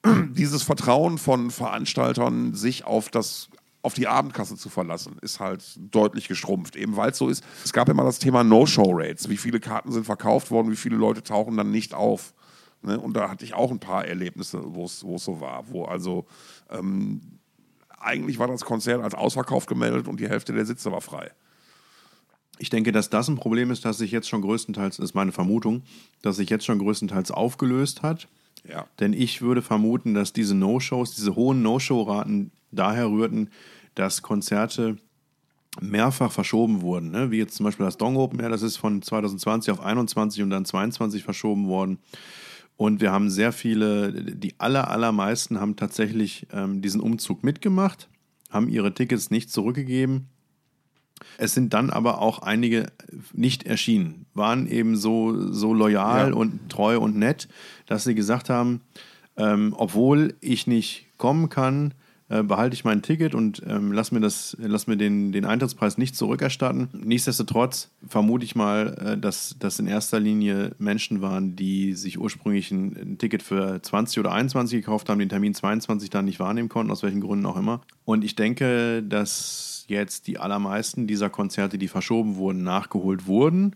[0.31, 3.49] Dieses Vertrauen von Veranstaltern, sich auf das
[3.83, 6.75] auf die Abendkasse zu verlassen, ist halt deutlich geschrumpft.
[6.75, 7.43] Eben weil es so ist.
[7.63, 9.29] Es gab immer das Thema No-Show-Rates.
[9.29, 12.33] Wie viele Karten sind verkauft worden, wie viele Leute tauchen dann nicht auf.
[12.81, 12.99] Ne?
[12.99, 15.65] Und da hatte ich auch ein paar Erlebnisse, wo es so war.
[15.69, 16.25] Wo also
[16.69, 17.39] ähm,
[17.99, 21.31] eigentlich war das Konzert als ausverkauft gemeldet und die Hälfte der Sitze war frei.
[22.59, 25.83] Ich denke, dass das ein Problem ist, das sich jetzt schon größtenteils, ist meine Vermutung,
[26.21, 28.29] dass sich jetzt schon größtenteils aufgelöst hat.
[28.67, 28.85] Ja.
[28.99, 33.49] Denn ich würde vermuten, dass diese No-Shows, diese hohen No-Show-Raten daher rührten,
[33.95, 34.97] dass Konzerte
[35.81, 37.11] mehrfach verschoben wurden.
[37.11, 37.31] Ne?
[37.31, 40.49] Wie jetzt zum Beispiel das Dong Open Air, das ist von 2020 auf 21 und
[40.51, 41.97] dann 22 verschoben worden.
[42.77, 48.09] Und wir haben sehr viele, die aller, allermeisten haben tatsächlich ähm, diesen Umzug mitgemacht,
[48.49, 50.27] haben ihre Tickets nicht zurückgegeben.
[51.37, 52.87] Es sind dann aber auch einige
[53.31, 56.35] nicht erschienen, waren eben so, so loyal Ja.
[56.35, 57.47] und treu und nett,
[57.85, 58.81] dass sie gesagt haben,
[59.37, 61.93] ähm, obwohl ich nicht kommen kann,
[62.33, 65.99] äh, behalte ich mein Ticket und ähm, lass mir, das, lass mir den, den Eintrittspreis
[65.99, 66.89] nicht zurückerstatten.
[66.93, 72.71] Nichtsdestotrotz vermute ich mal, äh, dass das in erster Linie Menschen waren, die sich ursprünglich
[72.71, 76.69] ein, ein Ticket für 20 oder 21 gekauft haben, den Termin 22 dann nicht wahrnehmen
[76.69, 77.81] konnten, aus welchen Gründen auch immer.
[78.03, 83.75] Und ich denke, dass jetzt die allermeisten dieser Konzerte, die verschoben wurden, nachgeholt wurden.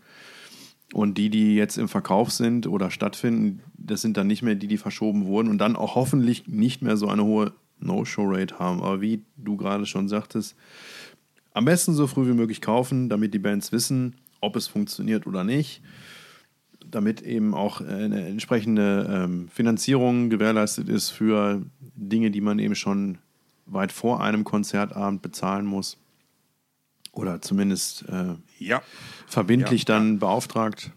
[0.94, 4.66] Und die, die jetzt im Verkauf sind oder stattfinden, das sind dann nicht mehr die,
[4.66, 8.82] die verschoben wurden und dann auch hoffentlich nicht mehr so eine hohe No-Show-Rate haben.
[8.82, 10.56] Aber wie du gerade schon sagtest,
[11.52, 15.44] am besten so früh wie möglich kaufen, damit die Bands wissen, ob es funktioniert oder
[15.44, 15.82] nicht.
[16.86, 21.62] Damit eben auch eine entsprechende ähm, Finanzierung gewährleistet ist für
[21.96, 23.18] Dinge, die man eben schon
[23.66, 25.98] weit vor einem Konzertabend bezahlen muss.
[27.12, 28.82] Oder zumindest äh, Ja.
[29.26, 30.92] verbindlich Ja, dann beauftragt.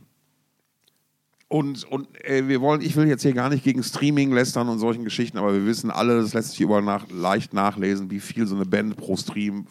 [1.52, 4.80] Und, und äh, wir wollen, ich will jetzt hier gar nicht gegen Streaming lästern und
[4.80, 8.48] solchen Geschichten, aber wir wissen alle, das lässt sich überall nach, leicht nachlesen, wie viel
[8.48, 9.68] so eine Band pro Stream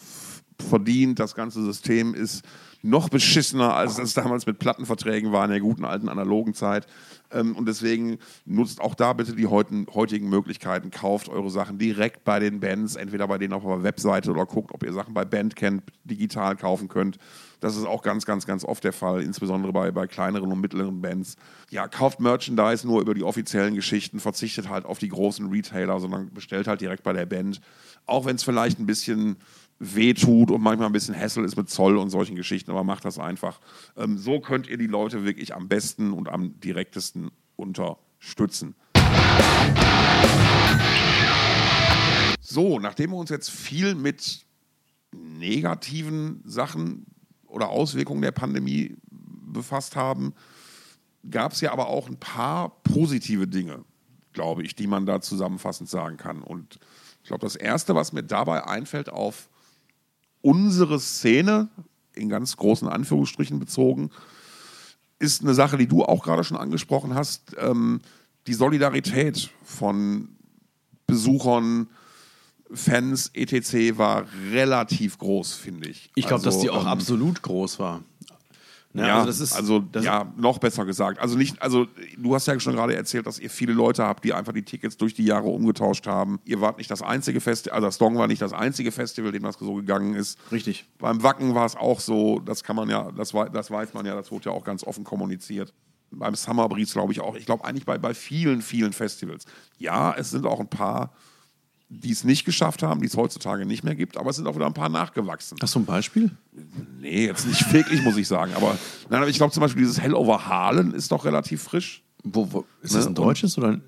[0.58, 1.18] verdient.
[1.18, 2.44] Das ganze System ist
[2.82, 6.86] noch beschissener, als es damals mit Plattenverträgen war in der guten alten analogen Zeit.
[7.30, 12.24] Ähm, und deswegen nutzt auch da bitte die heutigen, heutigen Möglichkeiten, kauft eure Sachen direkt
[12.24, 15.24] bei den Bands, entweder bei denen auf der Webseite oder guckt, ob ihr Sachen bei
[15.24, 17.16] Bandcamp digital kaufen könnt.
[17.60, 21.00] Das ist auch ganz, ganz, ganz oft der Fall, insbesondere bei, bei kleineren und mittleren
[21.00, 21.36] Bands.
[21.70, 26.32] Ja, kauft Merchandise nur über die offiziellen Geschichten, verzichtet halt auf die großen Retailer, sondern
[26.32, 27.60] bestellt halt direkt bei der Band.
[28.06, 29.36] Auch wenn es vielleicht ein bisschen
[29.78, 33.04] weh tut und manchmal ein bisschen Hassel ist mit Zoll und solchen Geschichten, aber macht
[33.04, 33.60] das einfach.
[33.96, 38.74] Ähm, so könnt ihr die Leute wirklich am besten und am direktesten unterstützen.
[42.40, 44.44] So, nachdem wir uns jetzt viel mit
[45.12, 47.06] negativen Sachen
[47.50, 48.96] oder Auswirkungen der Pandemie
[49.52, 50.34] befasst haben,
[51.28, 53.84] gab es ja aber auch ein paar positive Dinge,
[54.32, 56.42] glaube ich, die man da zusammenfassend sagen kann.
[56.42, 56.78] Und
[57.22, 59.48] ich glaube, das Erste, was mir dabei einfällt auf
[60.40, 61.68] unsere Szene,
[62.14, 64.10] in ganz großen Anführungsstrichen bezogen,
[65.18, 68.00] ist eine Sache, die du auch gerade schon angesprochen hast, ähm,
[68.46, 70.30] die Solidarität von
[71.06, 71.88] Besuchern,
[72.72, 73.98] Fans, etc.
[73.98, 76.10] war relativ groß, finde ich.
[76.14, 78.02] Ich glaube, dass Also, die auch ähm, absolut groß war.
[78.92, 81.20] Ne, ja, also das ist, also das ja, noch besser gesagt.
[81.20, 84.32] Also nicht, also du hast ja schon gerade erzählt, dass ihr viele Leute habt, die
[84.32, 86.40] einfach die Tickets durch die Jahre umgetauscht haben.
[86.44, 89.44] Ihr wart nicht das einzige Festival, also das Dong war nicht das einzige Festival, dem
[89.44, 90.40] das so gegangen ist.
[90.50, 90.86] Richtig.
[90.98, 94.16] Beim Wacken war es auch so, das kann man ja, das, das weiß man ja,
[94.16, 95.72] das wurde ja auch ganz offen kommuniziert.
[96.10, 97.36] Beim Summer Breeze glaube ich auch.
[97.36, 99.44] Ich glaube eigentlich bei, bei vielen, vielen Festivals.
[99.78, 101.12] Ja, es sind auch ein paar
[101.90, 104.54] die es nicht geschafft haben, die es heutzutage nicht mehr gibt, aber es sind auch
[104.54, 105.58] wieder ein paar nachgewachsen.
[105.60, 106.30] Hast du ein Beispiel?
[107.00, 108.52] Nee, jetzt nicht wirklich, muss ich sagen.
[108.54, 108.78] Aber,
[109.10, 112.02] nein, aber ich glaube zum Beispiel, dieses Hell over Harlan ist doch relativ frisch.
[112.22, 113.10] Wo, wo, ist das Ne?
[113.10, 113.82] ein deutsches oder ein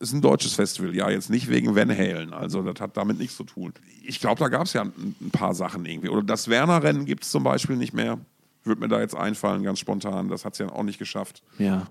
[0.00, 3.36] ist ein deutsches Festival, ja, jetzt nicht wegen Van Halen, also das hat damit nichts
[3.36, 3.74] zu tun.
[4.02, 6.08] Ich glaube, da gab es ja ein, ein paar Sachen irgendwie.
[6.08, 8.18] Oder das Werner-Rennen gibt es zum Beispiel nicht mehr.
[8.64, 10.28] Würde mir da jetzt einfallen, ganz spontan.
[10.28, 11.42] Das hat es ja auch nicht geschafft.
[11.58, 11.86] Ja.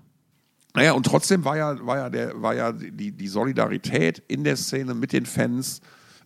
[0.78, 4.56] Naja, und trotzdem war ja, war ja, der, war ja die, die Solidarität in der
[4.56, 5.80] Szene mit den Fans,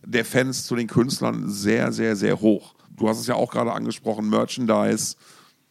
[0.05, 2.75] der Fans zu den Künstlern sehr, sehr, sehr hoch.
[2.95, 5.15] Du hast es ja auch gerade angesprochen, Merchandise.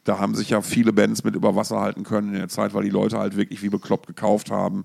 [0.02, 2.82] Da haben sich ja viele Bands mit über Wasser halten können in der Zeit, weil
[2.82, 4.84] die Leute halt wirklich wie bekloppt gekauft haben.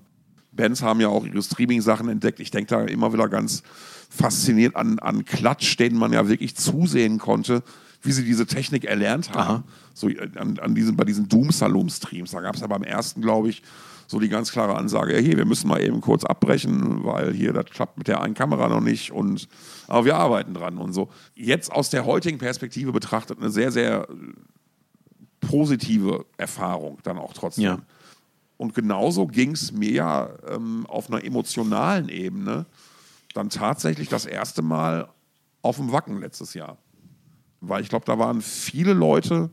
[0.52, 2.38] Bands haben ja auch ihre Streaming-Sachen entdeckt.
[2.38, 3.64] Ich denke da immer wieder ganz
[4.08, 7.64] fasziniert an, an Klatsch, denen man ja wirklich zusehen konnte,
[8.02, 9.40] wie sie diese Technik erlernt haben.
[9.40, 9.64] Aha.
[9.94, 12.30] So äh, an, an diesen, bei diesen Doom-Saloon-Streams.
[12.30, 13.62] Da gab es ja beim ersten, glaube ich,
[14.06, 17.52] so die ganz klare Ansage, ja, hier, wir müssen mal eben kurz abbrechen, weil hier,
[17.52, 19.48] das klappt mit der einen Kamera noch nicht und
[19.86, 21.10] aber wir arbeiten dran und so.
[21.34, 24.14] Jetzt aus der heutigen Perspektive betrachtet eine sehr, sehr äh,
[25.40, 27.64] positive Erfahrung dann auch trotzdem.
[27.64, 27.78] Ja.
[28.56, 32.64] Und genauso ging es mir ja ähm, auf einer emotionalen Ebene
[33.34, 35.08] dann tatsächlich das erste Mal
[35.60, 36.78] auf dem Wacken letztes Jahr.
[37.60, 39.50] Weil ich glaube, da waren viele Leute,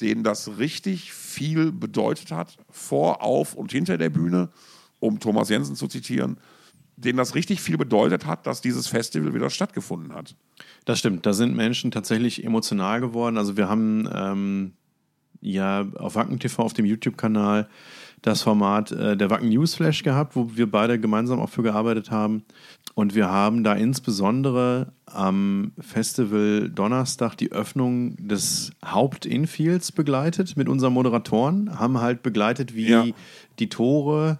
[0.00, 4.50] denen das richtig viel bedeutet hat, vor, auf und hinter der Bühne,
[5.00, 6.38] um Thomas Jensen zu zitieren,
[6.96, 10.36] denen das richtig viel bedeutet hat, dass dieses Festival wieder stattgefunden hat.
[10.84, 13.38] Das stimmt, da sind Menschen tatsächlich emotional geworden.
[13.38, 14.72] Also wir haben ähm,
[15.40, 17.68] ja auf Wacken TV auf dem YouTube-Kanal
[18.22, 22.44] das Format äh, der Wacken Newsflash gehabt, wo wir beide gemeinsam auch für gearbeitet haben.
[22.94, 30.92] Und wir haben da insbesondere am Festival Donnerstag die Öffnung des Haupt-Infields begleitet mit unseren
[30.94, 33.04] Moderatoren, haben halt begleitet, wie Ja.
[33.60, 34.38] die Tore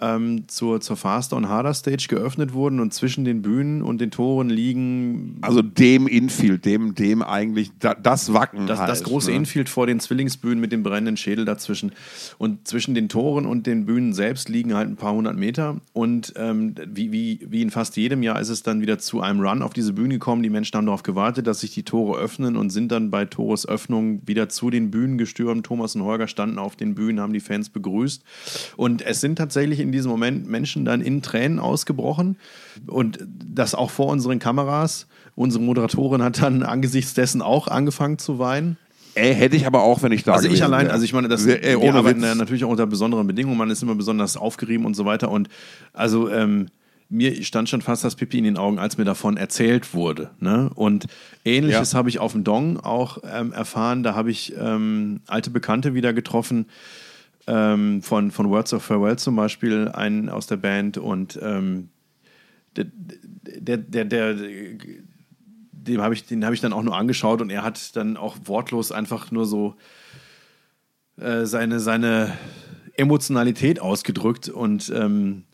[0.00, 4.10] ähm, zur, zur Faster und Harder Stage geöffnet wurden und zwischen den Bühnen und den
[4.10, 8.66] Toren liegen Also dem Infield, dem, dem eigentlich da, das Wacken.
[8.66, 9.36] das, halt, das große ne?
[9.36, 11.92] Infield vor den Zwillingsbühnen mit dem brennenden Schädel dazwischen.
[12.38, 15.80] Und zwischen den Toren und den Bühnen selbst liegen halt ein paar hundert Meter.
[15.92, 19.40] Und ähm, wie, wie, wie in fast jedem Jahr ist es dann wieder zu einem
[19.40, 20.42] Run auf diese Bühne gekommen.
[20.42, 23.66] Die Menschen haben darauf gewartet, dass sich die Tore öffnen und sind dann bei Tores
[23.68, 25.66] Öffnung wieder zu den Bühnen gestürmt.
[25.66, 28.24] Thomas und Holger standen auf den Bühnen, haben die Fans begrüßt.
[28.76, 32.36] Und es sind tatsächlich in diesem Moment Menschen dann in Tränen ausgebrochen.
[32.88, 33.18] Und
[33.54, 35.06] das auch vor unseren Kameras.
[35.36, 38.76] Unsere Moderatorin hat dann angesichts dessen auch angefangen zu weinen.
[39.16, 40.92] Ey, hätte ich aber auch, wenn ich da Also ich gewesen allein, wäre.
[40.92, 42.26] also ich meine, das, Wir- ey, wir ohne arbeiten Witz.
[42.28, 43.56] ja natürlich auch unter besonderen Bedingungen.
[43.56, 45.30] Man ist immer besonders aufgerieben und so weiter.
[45.30, 45.48] Und
[45.92, 46.66] also ähm,
[47.10, 50.30] mir stand schon fast das Pipi in den Augen, als mir davon erzählt wurde.
[50.40, 50.68] Ne?
[50.74, 51.06] Und
[51.44, 51.98] ähnliches Ja.
[51.98, 54.02] habe ich auf dem Dong auch ähm, erfahren.
[54.02, 56.66] Da habe ich ähm, alte Bekannte wieder getroffen.
[57.46, 60.96] Ähm, von, von Words of Farewell zum Beispiel, einen aus der Band.
[60.96, 61.90] Und ähm,
[62.76, 64.34] der, der, der, der,
[65.72, 68.36] dem habe ich, den habe ich dann auch nur angeschaut und er hat dann auch
[68.44, 69.76] wortlos einfach nur so
[71.16, 72.32] äh, seine, seine
[72.94, 75.44] Emotionalität ausgedrückt und ähm,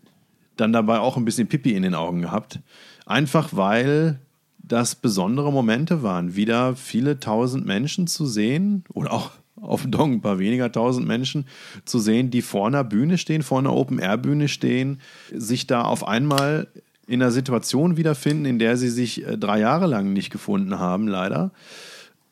[0.57, 2.61] dann dabei auch ein bisschen Pipi in den Augen gehabt.
[3.07, 4.21] Einfach weil
[4.59, 10.15] das besondere Momente waren, wieder viele tausend Menschen zu sehen oder auch auf dem Dong
[10.15, 11.47] ein paar weniger tausend Menschen
[11.85, 15.01] zu sehen, die vor einer Bühne stehen, vor einer Open-Air-Bühne stehen,
[15.33, 16.69] sich da auf einmal
[17.07, 21.09] in einer Situation wiederfinden, in der sie sich äh, drei Jahre lang nicht gefunden haben,
[21.09, 21.51] leider,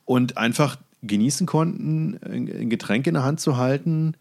[0.05, 4.15] und einfach genießen konnten, ein Getränk in der Hand zu halten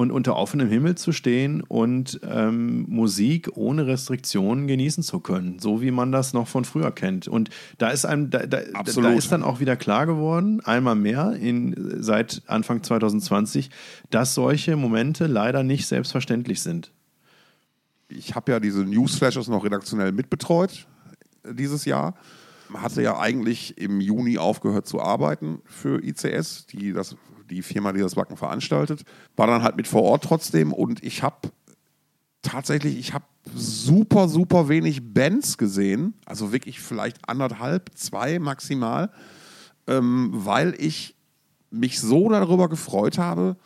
[0.00, 5.82] und unter offenem Himmel zu stehen und ähm, Musik ohne Restriktionen genießen zu können, so
[5.82, 7.28] wie man das noch von früher kennt.
[7.28, 11.34] Und da ist einem, da, da, da ist dann auch wieder klar geworden, einmal mehr
[11.34, 13.70] in, seit Anfang 2020,
[14.08, 16.92] dass solche Momente leider nicht selbstverständlich sind.
[18.08, 20.86] ich habe ja diese Newsflashes noch redaktionell mitbetreut
[21.44, 22.14] äh, dieses Jahr.
[22.72, 27.16] Hatte ja eigentlich im Juni aufgehört zu arbeiten für ICS, die, das,
[27.50, 29.02] die Firma, die das Wacken veranstaltet.
[29.36, 31.50] War dann halt mit vor Ort trotzdem und ich habe
[32.42, 36.14] tatsächlich, ich habe super, super wenig Bands gesehen.
[36.26, 39.10] Also wirklich vielleicht anderthalb, zwei maximal,
[39.86, 41.16] ähm, weil ich
[41.70, 43.56] mich so darüber gefreut habe,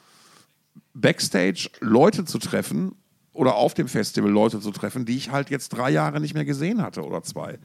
[0.93, 2.95] Backstage Leute zu treffen
[3.33, 6.45] oder auf dem Festival Leute zu treffen, die ich halt jetzt drei Jahre nicht mehr
[6.45, 7.59] gesehen hatte oder zwei.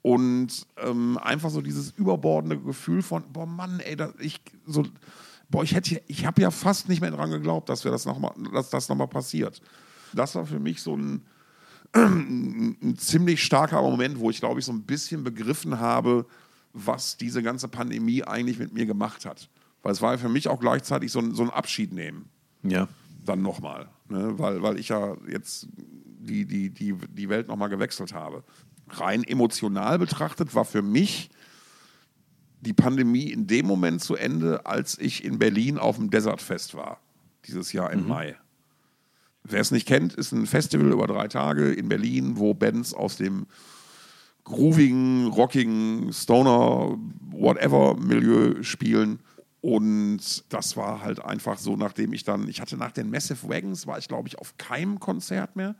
[0.00, 4.84] Und ähm, einfach so dieses überbordende Gefühl von, boah Mann, ey, ich so,
[5.48, 8.18] boah, ich hätte, ich habe ja fast nicht mehr dran geglaubt, dass wir das noch
[8.18, 9.60] mal, dass das nochmal passiert.
[10.14, 11.22] Das war für mich so ein,
[11.94, 16.26] ein ziemlich starker Moment, wo ich glaube ich so ein bisschen begriffen habe,
[16.72, 19.48] was diese ganze Pandemie eigentlich mit mir gemacht hat.
[19.82, 22.28] Weil es war ja für mich auch gleichzeitig so ein, so ein Abschied nehmen
[22.62, 22.88] Ja.
[23.24, 23.88] dann nochmal.
[24.08, 24.38] Ne?
[24.38, 28.44] Weil, weil ich ja jetzt die, die, die, die Welt nochmal gewechselt habe.
[28.90, 31.30] Rein emotional betrachtet war für mich
[32.60, 37.00] die Pandemie in dem Moment zu Ende, als ich in Berlin auf dem Desertfest war,
[37.46, 38.36] dieses Jahr im Mai.
[39.44, 43.16] Wer es nicht kennt, ist ein Festival über drei Tage in Berlin, wo Bands aus
[43.16, 43.46] dem
[44.44, 46.98] groovigen, rockigen, Stoner,
[47.30, 49.20] whatever Milieu spielen.
[49.60, 53.86] Und das war halt einfach so, nachdem ich dann, ich hatte nach den Massive Wagons,
[53.86, 55.76] war ich glaube ich auf keinem Konzert mehr.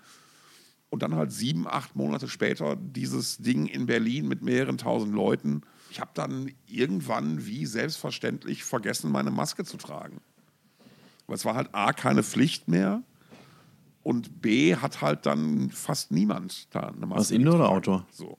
[0.90, 5.62] Und dann halt sieben, acht Monate später dieses Ding in Berlin mit mehreren tausend Leuten.
[5.98, 10.20] Ich habe dann irgendwann wie selbstverständlich vergessen, meine Maske zu tragen.
[11.26, 13.02] Weil es war halt A, keine Pflicht mehr.
[14.04, 17.18] Und B, hat halt dann fast niemand da eine Maske.
[17.20, 17.68] Was, Indoor oder.
[17.70, 18.06] Outdoor?
[18.12, 18.38] So.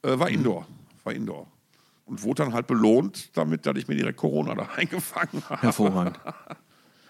[0.00, 0.66] Äh, war Indoor.
[1.04, 1.52] War Indoor.
[2.06, 5.60] Und wurde dann halt belohnt, damit, dass ich mir direkt Corona da eingefangen habe.
[5.60, 6.18] Hervorragend.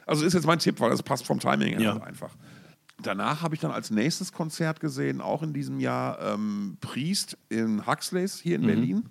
[0.05, 1.93] Also ist jetzt mein Tipp, weil das passt vom Timing her Ja.
[1.93, 2.31] halt einfach.
[3.03, 7.87] Danach habe ich dann als nächstes Konzert gesehen, auch in diesem Jahr, ähm, Priest in
[7.87, 8.65] Huxleys hier Mhm.
[8.65, 9.09] in Berlin.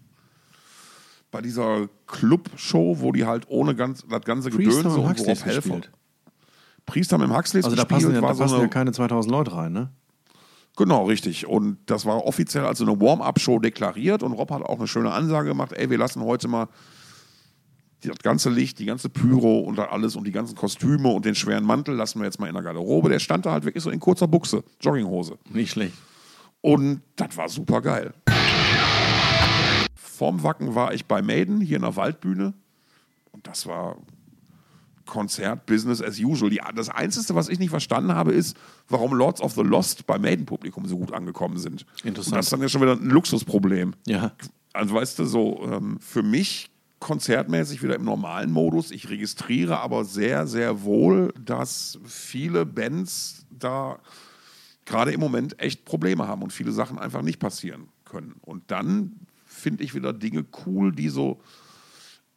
[1.31, 5.61] Bei dieser Club-Show, wo die halt ohne ganz, das ganze Gedöns und Huxleys worauf Helfer.
[5.61, 5.91] gespielt.
[6.85, 9.31] Priest haben im Huxleys Also da passen, ja, da so passen ja eine, keine 2000
[9.31, 9.91] Leute rein, ne?
[10.77, 11.45] Genau, richtig.
[11.47, 15.11] Und das war offiziell als so eine Warm-up-Show deklariert und Rob hat auch eine schöne
[15.11, 16.67] Ansage gemacht, ey, wir lassen heute mal
[18.09, 21.63] das ganze Licht, die ganze Pyro und alles und die ganzen Kostüme und den schweren
[21.63, 23.09] Mantel lassen wir jetzt mal in der Garderobe.
[23.09, 25.37] Der stand da halt wirklich so in kurzer Buchse, Jogginghose.
[25.49, 25.93] Nicht schlecht.
[26.61, 28.13] Und das war super geil.
[29.95, 32.53] Vorm Wacken war ich bei Maiden hier in der Waldbühne
[33.31, 33.97] und das war
[35.05, 36.49] Konzert Business as usual.
[36.49, 38.55] Die, das Einzige, was ich nicht verstanden habe, ist,
[38.87, 41.85] warum Lords of the Lost beim Maiden-Publikum so gut angekommen sind.
[42.03, 42.27] Interessant.
[42.27, 43.93] Und das ist dann ja schon wieder ein Luxusproblem.
[44.07, 44.31] Ja.
[44.73, 46.70] Also weißt du, so ähm, für mich
[47.01, 48.91] konzertmäßig wieder im normalen Modus.
[48.91, 53.99] Ich registriere aber sehr, sehr wohl, dass viele Bands da
[54.85, 58.35] gerade im Moment echt Probleme haben und viele Sachen einfach nicht passieren können.
[58.41, 61.41] Und dann finde ich wieder Dinge cool, die so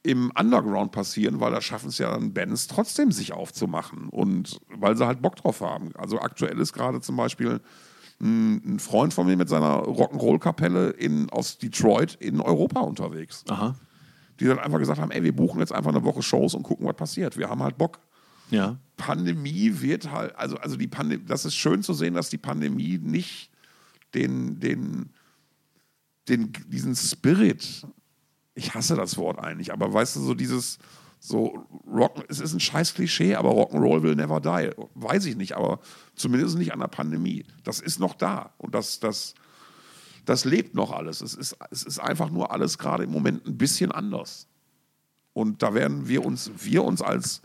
[0.02, 4.96] im Underground passieren, weil da schaffen es ja dann Bands trotzdem, sich aufzumachen und weil
[4.96, 5.92] sie halt Bock drauf haben.
[5.96, 7.60] Also aktuell ist gerade zum Beispiel
[8.20, 10.94] ein, Freund von mir mit seiner Rock'n'Roll-Kapelle
[11.30, 13.44] aus Detroit in Europa unterwegs.
[13.48, 13.74] Aha.
[14.40, 16.86] Die dann einfach gesagt haben, ey, wir buchen jetzt einfach eine Woche Shows und gucken,
[16.86, 17.36] was passiert.
[17.36, 18.00] Wir haben halt Bock.
[18.50, 18.78] Ja.
[18.96, 22.98] Pandemie wird halt, also, also die Pandemie, das ist schön zu sehen, dass die Pandemie
[22.98, 23.50] nicht
[24.14, 25.10] den, den,
[26.28, 27.86] den, diesen Spirit,
[28.54, 30.78] ich hasse das Wort eigentlich, aber weißt du, so dieses,
[31.18, 34.70] so Rock, es ist ein scheiß Klischee, aber Rock'n'Roll will never die.
[34.94, 35.80] Weiß ich nicht, aber
[36.14, 37.46] zumindest nicht an der Pandemie.
[37.64, 39.34] Das ist noch da und das, das,
[40.24, 41.20] das lebt noch alles.
[41.20, 44.46] Es ist, es ist einfach nur alles gerade im Moment ein bisschen anders.
[45.32, 47.42] Und da werden wir uns, wir uns als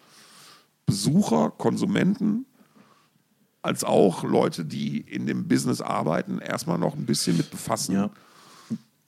[0.86, 2.46] Besucher, Konsumenten,
[3.62, 8.10] als auch Leute, die in dem Business arbeiten, erstmal noch ein bisschen mit befassen Ja.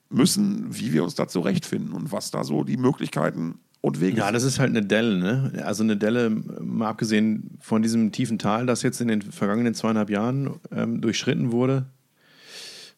[0.09, 4.25] müssen, wie wir uns da zurechtfinden und was da so die Möglichkeiten und Wege Ja,
[4.25, 4.33] sind.
[4.35, 5.63] das ist halt eine Delle, ne?
[5.65, 10.09] Also eine Delle, mal abgesehen von diesem tiefen Tal, das jetzt in den vergangenen zweieinhalb
[10.09, 11.85] Jahren ähm, durchschritten wurde,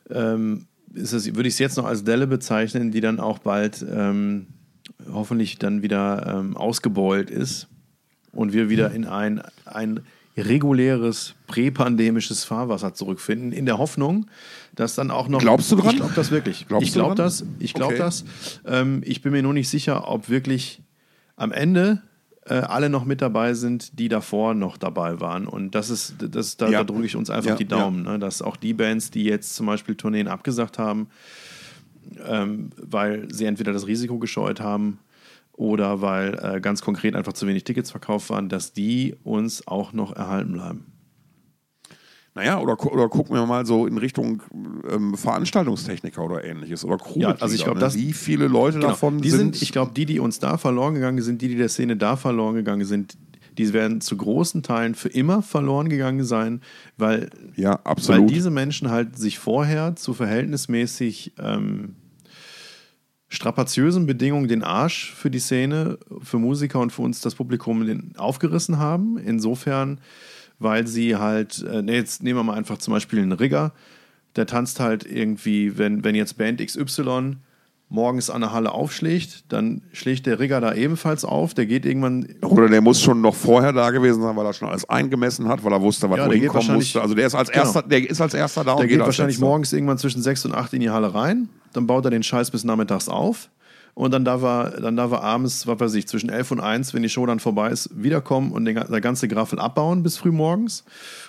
[0.10, 3.84] ähm, ist es, würde ich es jetzt noch als Delle bezeichnen, die dann auch bald
[3.90, 4.48] ähm,
[5.12, 7.68] hoffentlich dann wieder ähm, ausgebeult ist
[8.32, 10.02] und wir wieder in ein, ein
[10.36, 14.28] reguläres präpandemisches Fahrwasser zurückfinden, in der Hoffnung,
[14.76, 15.40] dass dann auch noch.
[15.40, 15.92] Glaubst du dran?
[15.92, 16.68] Ich glaube das wirklich.
[16.68, 17.46] Glaubst ich glaube das.
[17.60, 18.04] Ich glaube Okay.
[18.04, 18.26] das.
[18.66, 20.82] Ähm, ich bin mir nur nicht sicher, ob wirklich
[21.36, 22.02] am Ende
[22.46, 25.48] äh, alle noch mit dabei sind, die davor noch dabei waren.
[25.48, 26.80] Und das ist, das, da, Ja.
[26.80, 28.20] da drücke ich uns einfach Ja, die Daumen, ne?
[28.20, 31.08] dass auch die Bands, die jetzt zum Beispiel Tourneen abgesagt haben,
[32.28, 35.00] ähm, weil sie entweder das Risiko gescheut haben
[35.54, 39.94] oder weil äh, ganz konkret einfach zu wenig Tickets verkauft waren, dass die uns auch
[39.94, 40.86] noch erhalten bleiben.
[42.36, 44.42] Naja, oder, oder gucken wir mal so in Richtung
[44.90, 47.20] ähm, Veranstaltungstechniker oder ähnliches oder Crew.
[47.20, 48.88] Ja, also ich glaub, das- Wie viele Leute Genau.
[48.90, 51.70] davon die sind, ich glaube, die, die uns da verloren gegangen sind, die, die der
[51.70, 53.18] Szene da verloren gegangen sind,
[53.56, 56.62] die werden zu großen Teilen für immer verloren gegangen sein,
[56.98, 61.94] weil, ja, weil diese Menschen halt sich vorher zu verhältnismäßig ähm,
[63.30, 68.78] strapaziösen Bedingungen den Arsch für die Szene, für Musiker und für uns das Publikum aufgerissen
[68.80, 69.18] haben.
[69.18, 70.00] Insofern,
[70.64, 73.74] weil sie halt, äh, nee, jetzt nehmen wir mal einfach zum Beispiel einen Rigger,
[74.36, 77.38] der tanzt halt irgendwie, wenn, wenn jetzt Band XY
[77.90, 82.28] morgens an der Halle aufschlägt, dann schlägt der Rigger da ebenfalls auf, der geht irgendwann
[82.42, 85.64] Oder der muss schon noch vorher da gewesen sein, weil er schon alles eingemessen hat,
[85.64, 87.00] weil er wusste, was Ja, wohin geht kommen musste.
[87.02, 87.66] Also der ist als Genau.
[87.66, 90.46] erster, der ist als erster da und Der geht als wahrscheinlich morgens irgendwann zwischen 6
[90.46, 93.50] und 8 in die Halle rein, dann baut er den Scheiß bis nachmittags auf
[93.96, 96.94] Und dann darf er, dann darf er abends, was weiß ich, zwischen 11 und 1,
[96.96, 100.32] wenn die Show dann vorbei ist, wiederkommen und den, der ganze Graffel abbauen bis früh
[100.32, 100.84] morgens.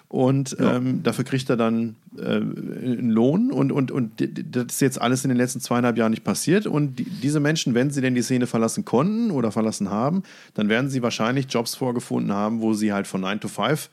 [0.08, 0.76] Und Ja.
[0.76, 3.50] ähm, dafür kriegt er dann äh, einen Lohn.
[3.52, 4.12] Und, und, und
[4.50, 6.66] das ist jetzt alles in den letzten zweieinhalb Jahren nicht passiert.
[6.66, 10.22] Und die, diese Menschen, wenn sie denn die Szene verlassen konnten oder verlassen haben,
[10.54, 13.90] dann werden sie wahrscheinlich Jobs vorgefunden haben, wo sie halt von 9 to 5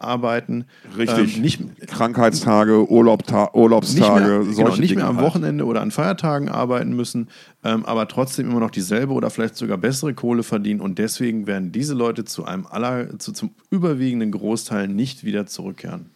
[0.00, 0.64] arbeiten.
[0.96, 1.36] Richtig.
[1.36, 5.26] Ähm, nicht, Krankheitstage, Urlaubta Urlaubstage, nicht mehr, solche genau, nicht mehr am halt.
[5.26, 7.28] Wochenende oder an Feiertagen arbeiten müssen,
[7.64, 11.72] ähm, aber trotzdem immer noch dieselbe oder vielleicht sogar bessere Kohle verdienen und deswegen werden
[11.72, 16.10] diese Leute zu einem aller, zu, zum überwiegenden Großteil nicht wieder zurückkehren.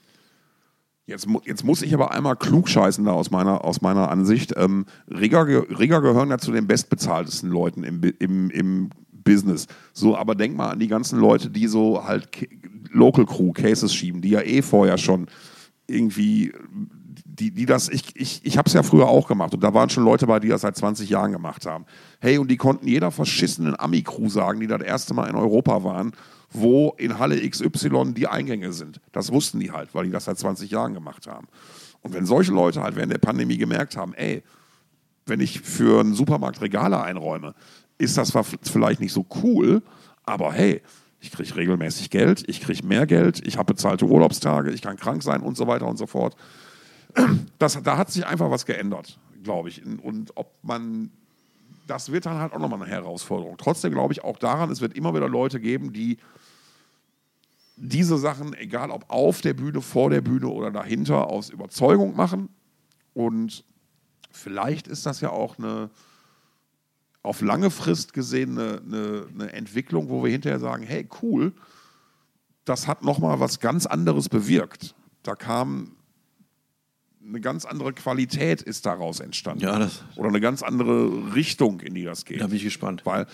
[1.04, 4.54] Jetzt, jetzt muss ich aber einmal klugscheißen da aus meiner, aus meiner Ansicht.
[4.56, 8.90] Ähm, Rigger, ge- Rigger gehören ja zu den bestbezahltesten Leuten im, im, im
[9.24, 9.66] Business.
[9.92, 12.28] So, aber denk mal an die ganzen Leute, die so halt
[12.90, 15.26] Local Crew Cases schieben, die ja eh vorher schon
[15.86, 16.52] irgendwie,
[17.24, 19.90] die, die das, ich, ich, ich habe es ja früher auch gemacht und da waren
[19.90, 21.86] schon Leute bei, die das seit 20 Jahren gemacht haben.
[22.20, 26.12] Hey, und die konnten jeder verschissenen Ami-Crew sagen, die das erste Mal in Europa waren,
[26.50, 29.00] wo in Halle XY die Eingänge sind.
[29.12, 31.48] Das wussten die halt, weil die das seit 20 Jahren gemacht haben.
[32.02, 34.42] Und wenn solche Leute halt während der Pandemie gemerkt haben, ey,
[35.24, 37.54] wenn ich für einen Supermarkt Regale einräume,
[38.02, 38.32] ist das
[38.62, 39.82] vielleicht nicht so cool,
[40.24, 40.82] aber hey,
[41.20, 45.22] ich kriege regelmäßig Geld, ich kriege mehr Geld, ich habe bezahlte Urlaubstage, ich kann krank
[45.22, 46.36] sein und so weiter und so fort.
[47.58, 49.84] Das, da hat sich einfach was geändert, glaube ich.
[49.84, 51.10] Und ob man,
[51.86, 53.56] das wird dann halt auch nochmal eine Herausforderung.
[53.56, 56.16] Trotzdem glaube ich auch daran, es wird immer wieder Leute geben, die
[57.76, 62.48] diese Sachen, egal ob auf der Bühne, vor der Bühne oder dahinter, aus Überzeugung machen.
[63.14, 63.64] Und
[64.30, 65.90] vielleicht ist das ja auch eine
[67.22, 71.52] auf lange Frist gesehen eine, eine, eine Entwicklung, wo wir hinterher sagen, hey, cool,
[72.64, 74.94] das hat nochmal was ganz anderes bewirkt.
[75.22, 75.96] Da kam
[77.24, 79.62] eine ganz andere Qualität ist daraus entstanden.
[79.62, 82.40] Ja, Oder eine ganz andere Richtung, in die das geht.
[82.40, 83.06] Da bin ich gespannt.
[83.06, 83.26] Weil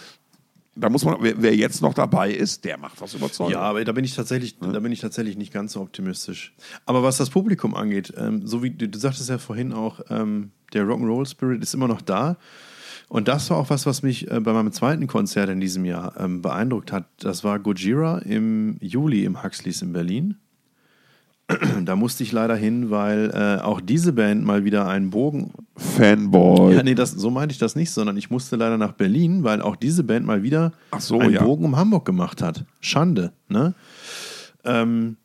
[0.74, 3.54] da muss man, wer, wer jetzt noch dabei ist, der macht das überzeugend.
[3.54, 6.54] Ja, aber da bin ich tatsächlich, da bin ich tatsächlich nicht ganz so optimistisch.
[6.86, 10.52] Aber was das Publikum angeht, ähm, so wie du, du sagtest ja vorhin auch, ähm,
[10.72, 12.36] der Rock'n'Roll Spirit ist immer noch da.
[13.08, 16.14] Und das war auch was, was mich äh, bei meinem zweiten Konzert in diesem Jahr
[16.18, 17.06] ähm, beeindruckt hat.
[17.18, 20.36] Das war Gojira im Juli im Huxleys in Berlin.
[21.84, 26.74] da musste ich leider hin, weil äh, auch diese Band mal wieder einen Bogen Fanboy.
[26.74, 29.62] ja, nee, das, so meinte ich das nicht, sondern ich musste leider nach Berlin, weil
[29.62, 31.42] auch diese Band mal wieder so, einen ja.
[31.42, 32.64] Bogen um Hamburg gemacht hat.
[32.80, 33.74] Schande, ne?
[34.64, 35.16] Ähm,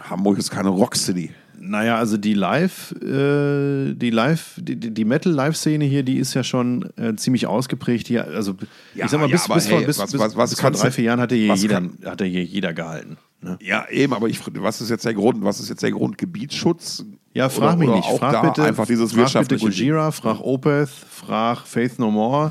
[0.00, 1.30] Hamburg ist keine Rockcity.
[1.60, 6.88] Naja, also die Live, äh, die Live, die, die Metal-Live-Szene hier, die ist ja schon
[6.96, 8.26] äh, ziemlich ausgeprägt hier.
[8.26, 8.56] Also
[8.94, 10.60] Ja, ich sag mal, ja, bis, aber bis, vor, hey, bis, was- was- was bis
[10.60, 13.18] vor drei, vier Jahren hatte hier was jeder, kann- hatte hier jeder gehalten.
[13.42, 13.58] Ne?
[13.62, 15.42] Ja, eben, aber ich, was ist jetzt der Grund?
[15.44, 16.18] Was ist jetzt der Grund?
[16.18, 17.04] Gebietsschutz?
[17.32, 18.18] Ja, frag Oder- mich oder nicht.
[18.18, 19.56] Frag bitte, einfach dieses frag bitte.
[19.58, 22.50] Gojira, frag Opeth, frag Faith No More,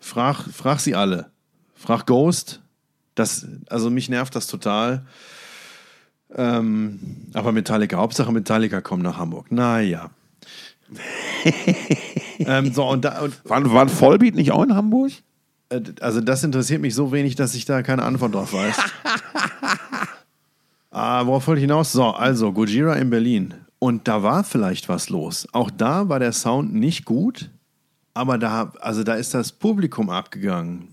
[0.00, 1.30] frag, frag sie alle.
[1.74, 2.60] Frag Ghost.
[3.14, 5.04] Das, also mich nervt das total.
[6.34, 7.00] Ähm,
[7.32, 9.50] aber Metallica, Hauptsache Metallica kommen nach Hamburg.
[9.50, 10.10] Naja.
[12.38, 15.12] ähm, so, und, da, und War, war Vollbeat nicht auch in Hamburg?
[15.70, 18.76] äh, also das interessiert mich so wenig, dass ich da keine Antwort drauf weiß.
[20.90, 21.92] ah, worauf wollte ich hinaus?
[21.92, 23.54] So, also Gojira in Berlin.
[23.78, 25.46] Und da war vielleicht was los.
[25.52, 27.50] Auch da war der Sound nicht gut,
[28.12, 30.88] aber da, also da ist das Publikum abgegangen.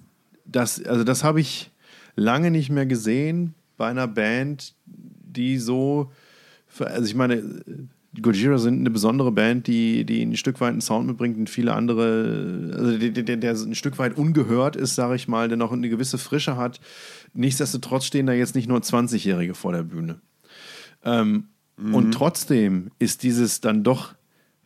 [0.45, 1.71] Das, also das habe ich
[2.15, 4.75] lange nicht mehr gesehen bei einer Band,
[5.35, 6.11] die so,
[6.79, 7.43] also ich meine,
[8.21, 11.73] Gojira sind eine besondere Band, die, die ein Stück weit einen Sound mitbringt und viele
[11.73, 15.71] andere, also der, der, der ein Stück weit ungehört ist, sage ich mal, der noch
[15.71, 16.79] eine gewisse Frische hat.
[17.33, 20.21] Nichtsdestotrotz stehen da jetzt nicht nur 20-Jährige vor der Bühne.
[21.03, 21.47] Ähm,
[21.93, 24.15] Und trotzdem ist dieses dann doch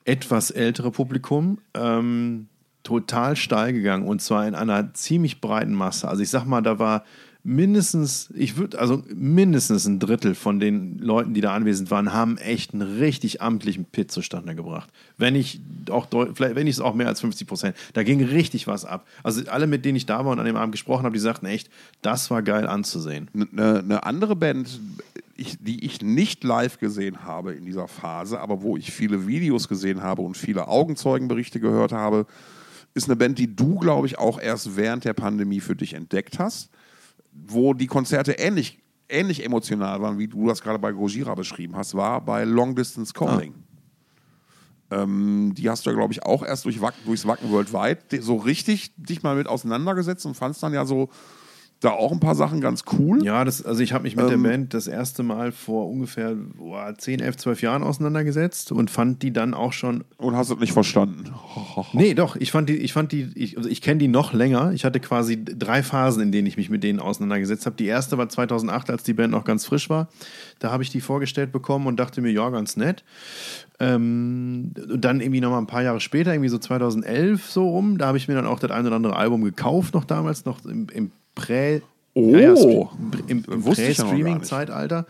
[0.05, 2.47] etwas ältere Publikum ähm,
[2.83, 6.07] total steil gegangen und zwar in einer ziemlich breiten Masse.
[6.07, 7.03] Also ich sag mal, da war
[7.43, 12.37] mindestens, ich würde, also mindestens ein Drittel von den Leuten, die da anwesend waren, haben
[12.37, 14.89] echt einen richtig amtlichen Pit zustande gebracht.
[15.17, 17.75] Wenn ich auch, vielleicht, wenn nicht es auch mehr als 50 Prozent.
[17.93, 19.07] Da ging richtig was ab.
[19.23, 21.45] Also alle, mit denen ich da war und an dem Abend gesprochen habe, die sagten
[21.45, 21.69] echt,
[22.01, 23.29] das war geil anzusehen.
[23.33, 24.79] Eine, eine andere Band,
[25.37, 29.69] ich, die ich nicht live gesehen habe in dieser Phase, aber wo ich viele Videos
[29.69, 32.25] gesehen habe und viele Augenzeugenberichte gehört habe,
[32.93, 36.39] ist eine Band, die du, glaube ich, auch erst während der Pandemie für dich entdeckt
[36.39, 36.69] hast,
[37.47, 41.95] wo die Konzerte ähnlich, ähnlich emotional waren, wie du das gerade bei Gojira beschrieben hast,
[41.95, 43.53] war bei Long Distance Calling.
[44.91, 48.37] Ähm, die hast du ja, glaube ich, auch erst durch Wacken, durchs Wacken Worldwide so
[48.37, 51.09] richtig dich mal mit auseinandergesetzt und fandst dann ja so,
[51.79, 53.23] da auch ein paar Sachen ganz cool.
[53.23, 54.43] Ja, das, also ich habe mich mit Ähm.
[54.43, 59.23] der Band das erste Mal vor ungefähr boah, 10, 11, 12 Jahren auseinandergesetzt und fand
[59.23, 60.03] die dann auch schon.
[60.17, 61.25] Und hast es nicht verstanden.
[61.93, 64.71] Nee, doch, ich fand die, ich fand die, ich, also ich kenne die noch länger.
[64.73, 67.75] Ich hatte quasi drei Phasen, in denen ich mich mit denen auseinandergesetzt habe.
[67.77, 70.09] Die erste war 2008, als die Band noch ganz frisch war.
[70.59, 73.03] Da habe ich die vorgestellt bekommen und dachte mir, ja, ganz nett.
[73.79, 78.07] Ähm, dann irgendwie noch mal ein paar Jahre später, irgendwie so 2011 so rum, da
[78.07, 80.87] habe ich mir dann auch das ein oder andere Album gekauft, noch damals, noch im,
[80.93, 81.81] im Prä-
[82.15, 82.89] Oh.
[83.27, 83.63] Im, im.
[83.63, 85.05] Prä-Streaming-Zeitalter.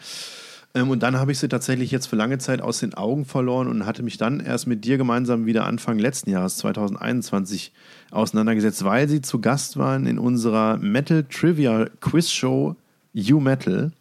[0.76, 3.68] Ähm, und dann habe ich sie tatsächlich jetzt für lange Zeit aus den Augen verloren
[3.68, 7.72] und hatte mich dann erst mit dir gemeinsam wieder Anfang letzten Jahres, 2021,
[8.12, 12.76] auseinandergesetzt, weil sie zu Gast waren in unserer Metal Trivia Quiz Show
[13.14, 13.92] You Metal.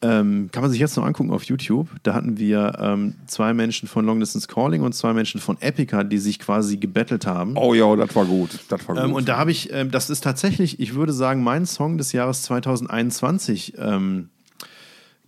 [0.00, 1.88] Ähm, kann man sich jetzt noch angucken auf YouTube.
[2.04, 6.04] Da hatten wir ähm, zwei Menschen von Long Distance Calling und zwei Menschen von Epica,
[6.04, 7.56] die sich quasi gebettelt haben.
[7.56, 8.60] Oh ja, das war gut.
[8.68, 9.04] Das war gut.
[9.04, 12.12] Ähm, und da habe ich, ähm, das ist tatsächlich, ich würde sagen, mein Song des
[12.12, 14.28] Jahres 2021 ähm,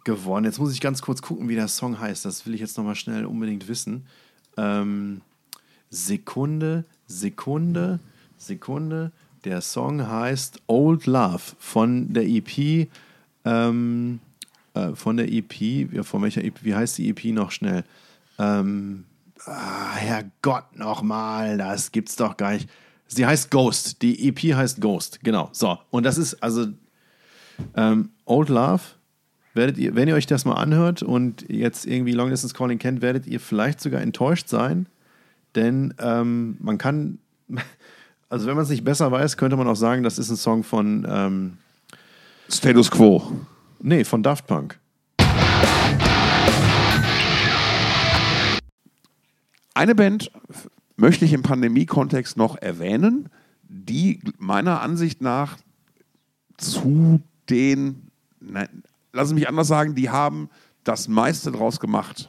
[0.05, 0.45] geworden.
[0.45, 2.25] Jetzt muss ich ganz kurz gucken, wie der Song heißt.
[2.25, 4.07] Das will ich jetzt nochmal schnell unbedingt wissen.
[4.57, 5.23] Ähm,
[5.91, 7.99] Sekunde, Sekunde,
[8.39, 9.11] Sekunde.
[9.45, 12.89] Der Song heißt Old Love von der EP.
[13.45, 14.21] Ähm,
[14.75, 15.61] äh, von der EP,
[15.93, 17.85] ja, von welcher EP, wie heißt die EP noch schnell?
[18.39, 19.05] Ähm,
[19.45, 22.69] ah, Herrgott nochmal, das gibt's doch gar nicht.
[23.07, 25.49] Sie heißt Ghost, die EP heißt Ghost, genau.
[25.53, 26.67] So, und das ist also
[27.75, 28.83] ähm, Old Love.
[29.53, 33.03] Werdet ihr, wenn ihr euch das mal anhört und jetzt irgendwie Long Distance Calling kennt,
[33.03, 34.87] werdet ihr vielleicht sogar enttäuscht sein,
[35.57, 37.19] denn ähm, man kann,
[38.29, 40.63] also wenn man es nicht besser weiß, könnte man auch sagen, das ist ein Song
[40.63, 41.59] von, ähm,
[42.49, 43.33] Status Quo.
[43.83, 44.79] Nee, von Daft Punk.
[49.75, 50.31] Eine Band
[50.97, 53.29] möchte ich im Pandemie-Kontext noch erwähnen,
[53.63, 55.57] die meiner Ansicht nach
[56.59, 58.11] zu den,
[58.41, 60.51] nein, lass es mich anders sagen, die haben
[60.85, 62.29] das meiste draus gemacht.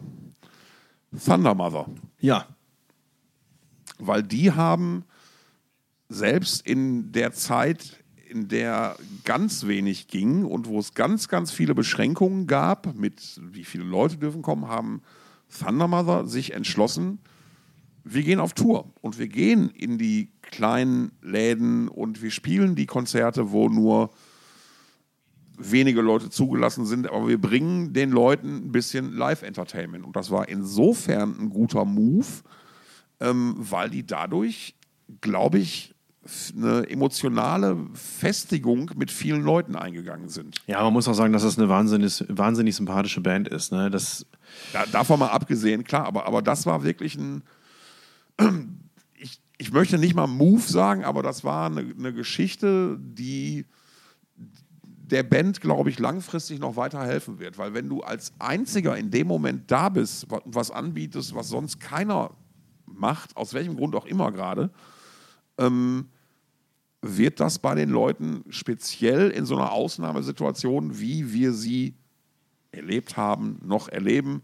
[1.25, 1.87] Thunder Mother.
[2.19, 2.47] Ja,
[4.01, 5.03] weil die haben
[6.09, 8.00] selbst in der Zeit,
[8.31, 13.65] in der ganz wenig ging und wo es ganz, ganz viele Beschränkungen gab, mit wie
[13.65, 15.01] viele Leute dürfen kommen, haben
[15.59, 17.19] Thunder Mother sich entschlossen,
[18.03, 22.87] wir gehen auf Tour und wir gehen in die kleinen Läden und wir spielen die
[22.87, 24.09] Konzerte, wo nur
[25.57, 30.05] wenige Leute zugelassen sind, aber wir bringen den Leuten ein bisschen Live-Entertainment.
[30.05, 32.25] Und das war insofern ein guter Move,
[33.19, 34.75] ähm, weil die dadurch,
[35.19, 35.93] glaube ich,
[36.55, 40.61] eine emotionale Festigung mit vielen Leuten eingegangen sind.
[40.67, 43.71] ja, man muss auch sagen, dass das eine wahnsinnig, wahnsinnig sympathische Band ist.
[43.71, 43.89] Ne?
[43.89, 44.25] Das,
[44.71, 47.43] Da, davon mal abgesehen, klar, aber, aber das war wirklich ein.
[49.23, 53.65] Ich, ich möchte nicht mal Move sagen, aber das war eine, eine Geschichte, die
[54.35, 57.57] der Band, glaube ich, langfristig noch weiterhelfen wird.
[57.59, 61.79] Weil wenn du als einziger in dem Moment da bist, wa- was anbietest, was sonst
[61.79, 62.31] keiner
[62.87, 64.71] macht, aus welchem Grund auch immer gerade,
[65.61, 66.09] ähm,
[67.01, 71.95] wird das bei den Leuten speziell in so einer Ausnahmesituation, wie wir sie
[72.71, 74.43] erlebt haben, noch erleben,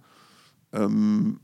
[0.73, 1.39] ähm,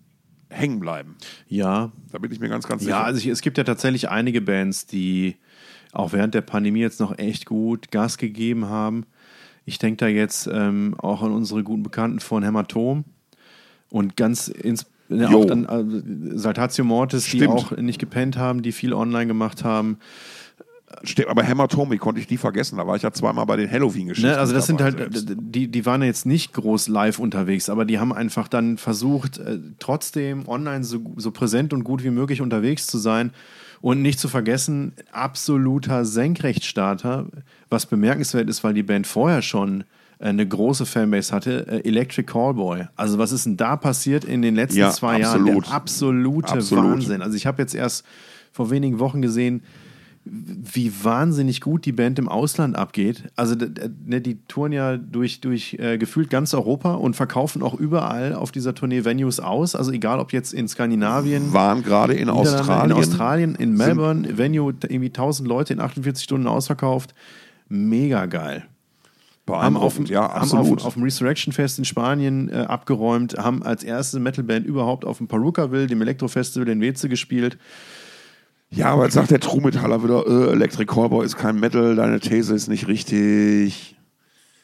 [0.50, 1.16] hängen bleiben.
[1.48, 2.98] ja, Da bin ich mir ganz, ganz sicher.
[2.98, 5.38] Ja, also ich, es gibt ja tatsächlich einige Bands, die
[5.92, 9.06] auch während der Pandemie jetzt noch echt gut Gas gegeben haben.
[9.66, 13.06] Ich denke da jetzt ähm, auch an unsere guten Bekannten von Hämatom
[13.90, 15.42] und ganz ins, ja, Jo.
[15.42, 17.54] auch dann äh, Saltatio Mortis, die Stimmt.
[17.54, 19.98] auch nicht gepennt haben, die viel online gemacht haben.
[21.04, 22.78] Stimmt, aber Hämatom, wie konnte ich die vergessen?
[22.78, 24.30] Da war ich ja zweimal bei den Halloween-Geschichten.
[24.30, 25.36] Ne, also das sind halt, selbst.
[25.38, 29.40] die, die waren ja jetzt nicht groß live unterwegs, aber die haben einfach dann versucht,
[29.40, 33.32] äh, trotzdem online so, so präsent und gut wie möglich unterwegs zu sein.
[33.82, 37.26] Und nicht zu vergessen, absoluter Senkrechtstarter,
[37.70, 39.84] was bemerkenswert ist, weil die Band vorher schon äh,
[40.24, 42.86] eine große Fanbase hatte, äh, Electric Callboy.
[42.96, 45.48] Also was ist denn da passiert in den letzten Ja, zwei absolut.
[45.48, 45.62] Jahren?
[45.62, 46.86] Der absolute Absolut.
[46.86, 47.22] Wahnsinn.
[47.22, 48.06] Also ich habe jetzt erst
[48.52, 49.64] vor wenigen Wochen gesehen,
[50.26, 53.26] wie wahnsinnig gut die Band im Ausland abgeht.
[53.36, 58.34] Also ne, die touren ja durch, durch äh, gefühlt ganz Europa und verkaufen auch überall
[58.34, 59.76] auf dieser Tournee Venues aus.
[59.76, 62.92] Also egal ob jetzt in Skandinavien, waren gerade in Australien.
[62.92, 67.14] in Australien, in Melbourne, Venue irgendwie 1000 Leute in 48 Stunden ausverkauft.
[67.68, 68.64] Mega geil.
[69.48, 70.80] Haben auf, dem- ja, haben absolut.
[70.82, 75.18] auf, auf dem Resurrection Fest in Spanien äh, abgeräumt, haben als erste Metalband überhaupt auf
[75.18, 77.58] dem Perukaville, dem Elektrofestival in Weze gespielt.
[78.70, 82.56] ja, aber jetzt sagt der True-Metaller wieder, äh, Electric Callboy ist kein Metal, deine These
[82.56, 83.98] ist nicht richtig.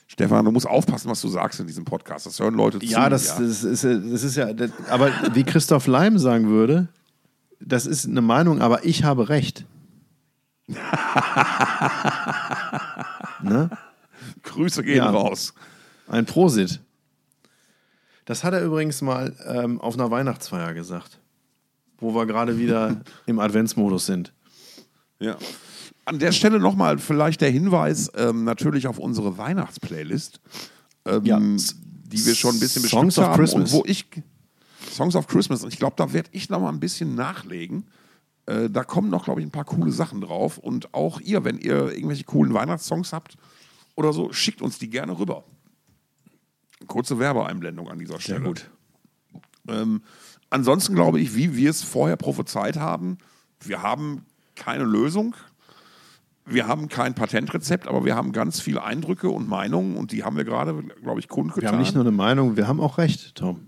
[0.08, 2.26] Stefan, du musst aufpassen, was du sagst in diesem Podcast.
[2.26, 2.86] Das hören Leute zu.
[2.86, 6.88] Ja, das, Das, ist, das ist ja, das, aber wie Christoph Leim sagen würde,
[7.60, 9.66] das ist eine Meinung, aber ich habe recht.
[13.42, 13.70] Ne?
[14.50, 15.10] Grüße gehen Ja.
[15.10, 15.54] raus.
[16.08, 16.80] Ein Prosit.
[18.26, 21.20] Das hat er übrigens mal ähm, auf einer Weihnachtsfeier gesagt,
[21.98, 24.34] wo wir gerade wieder im Adventsmodus sind.
[25.20, 25.38] Ja.
[26.06, 30.40] An der Stelle nochmal vielleicht der Hinweis ähm, natürlich auf unsere Weihnachtsplaylist,
[31.06, 31.40] ähm, Ja.
[31.40, 33.74] die wir schon ein bisschen Songs bestückt of haben Christmas.
[33.74, 34.06] und wo ich
[34.92, 35.64] Songs of Christmas.
[35.64, 37.88] Und ich glaube, da werde ich noch mal ein bisschen nachlegen.
[38.48, 40.58] Äh, da kommen noch, glaube ich, ein paar coole Sachen drauf.
[40.58, 43.36] Und auch ihr, wenn ihr irgendwelche coolen Weihnachtssongs habt
[44.00, 45.44] oder so, schickt uns die gerne rüber.
[46.88, 48.46] Kurze Werbeeinblendung an dieser Stelle.
[48.46, 48.70] gut.
[49.68, 50.02] Ähm,
[50.50, 53.18] ansonsten glaube ich, wie wir es vorher prophezeit haben,
[53.62, 54.26] wir haben
[54.56, 55.36] keine Lösung.
[56.46, 60.36] Wir haben kein Patentrezept, aber wir haben ganz viele Eindrücke und Meinungen und die haben
[60.36, 61.62] wir gerade, glaube ich, kundgetan.
[61.62, 63.68] Wir haben nicht nur eine Meinung, wir haben auch recht, Tom.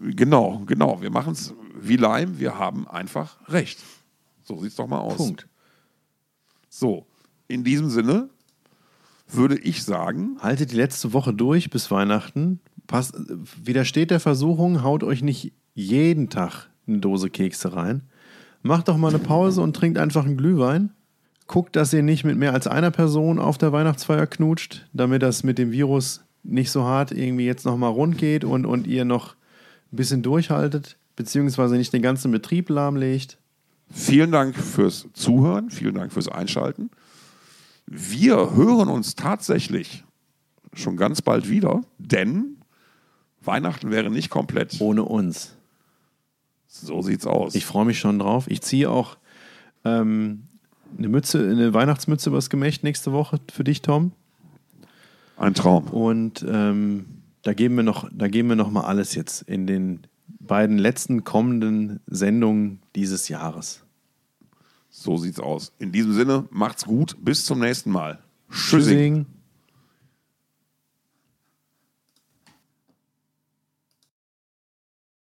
[0.00, 1.02] Genau, genau.
[1.02, 3.80] Wir machen es wie Leim, wir haben einfach recht.
[4.44, 5.16] So sieht es doch mal aus.
[5.16, 5.48] Punkt.
[6.68, 7.06] So,
[7.48, 8.30] in diesem Sinne
[9.36, 12.60] würde ich sagen, Haltet die letzte Woche durch bis Weihnachten.
[12.86, 13.14] Passt,
[13.62, 18.02] widersteht der Versuchung, haut euch nicht jeden Tag eine Dose Kekse rein.
[18.62, 20.90] Macht doch mal eine Pause und trinkt einfach einen Glühwein.
[21.46, 25.42] Guckt, dass ihr nicht mit mehr als einer Person auf der Weihnachtsfeier knutscht, damit das
[25.42, 29.34] mit dem Virus nicht so hart irgendwie jetzt nochmal rund geht und, und ihr noch
[29.92, 33.38] ein bisschen durchhaltet, beziehungsweise nicht den ganzen Betrieb lahmlegt.
[33.90, 36.90] vielen Dank fürs Zuhören, vielen Dank fürs Einschalten.
[37.86, 40.04] Wir hören uns tatsächlich
[40.72, 42.56] schon ganz bald wieder, denn
[43.42, 44.80] Weihnachten wäre nicht komplett.
[44.80, 45.56] Ohne uns.
[46.66, 47.54] So sieht's aus.
[47.54, 48.46] Ich freue mich schon drauf.
[48.48, 49.16] Ich ziehe auch
[49.84, 50.44] ähm,
[50.98, 54.12] eine Mütze, eine Weihnachtsmütze übers Gemächt nächste Woche für dich, Tom.
[55.36, 55.84] Ein Traum.
[55.88, 57.06] Und ähm,
[57.42, 61.24] da geben wir noch, da geben wir noch mal alles jetzt in den beiden letzten
[61.24, 63.83] kommenden Sendungen dieses Jahres.
[64.96, 65.72] So sieht's aus.
[65.80, 67.16] In diesem Sinne, macht's gut.
[67.20, 68.20] Bis zum nächsten Mal.
[68.48, 68.78] Tschüssing.
[68.78, 69.26] Tschüssing.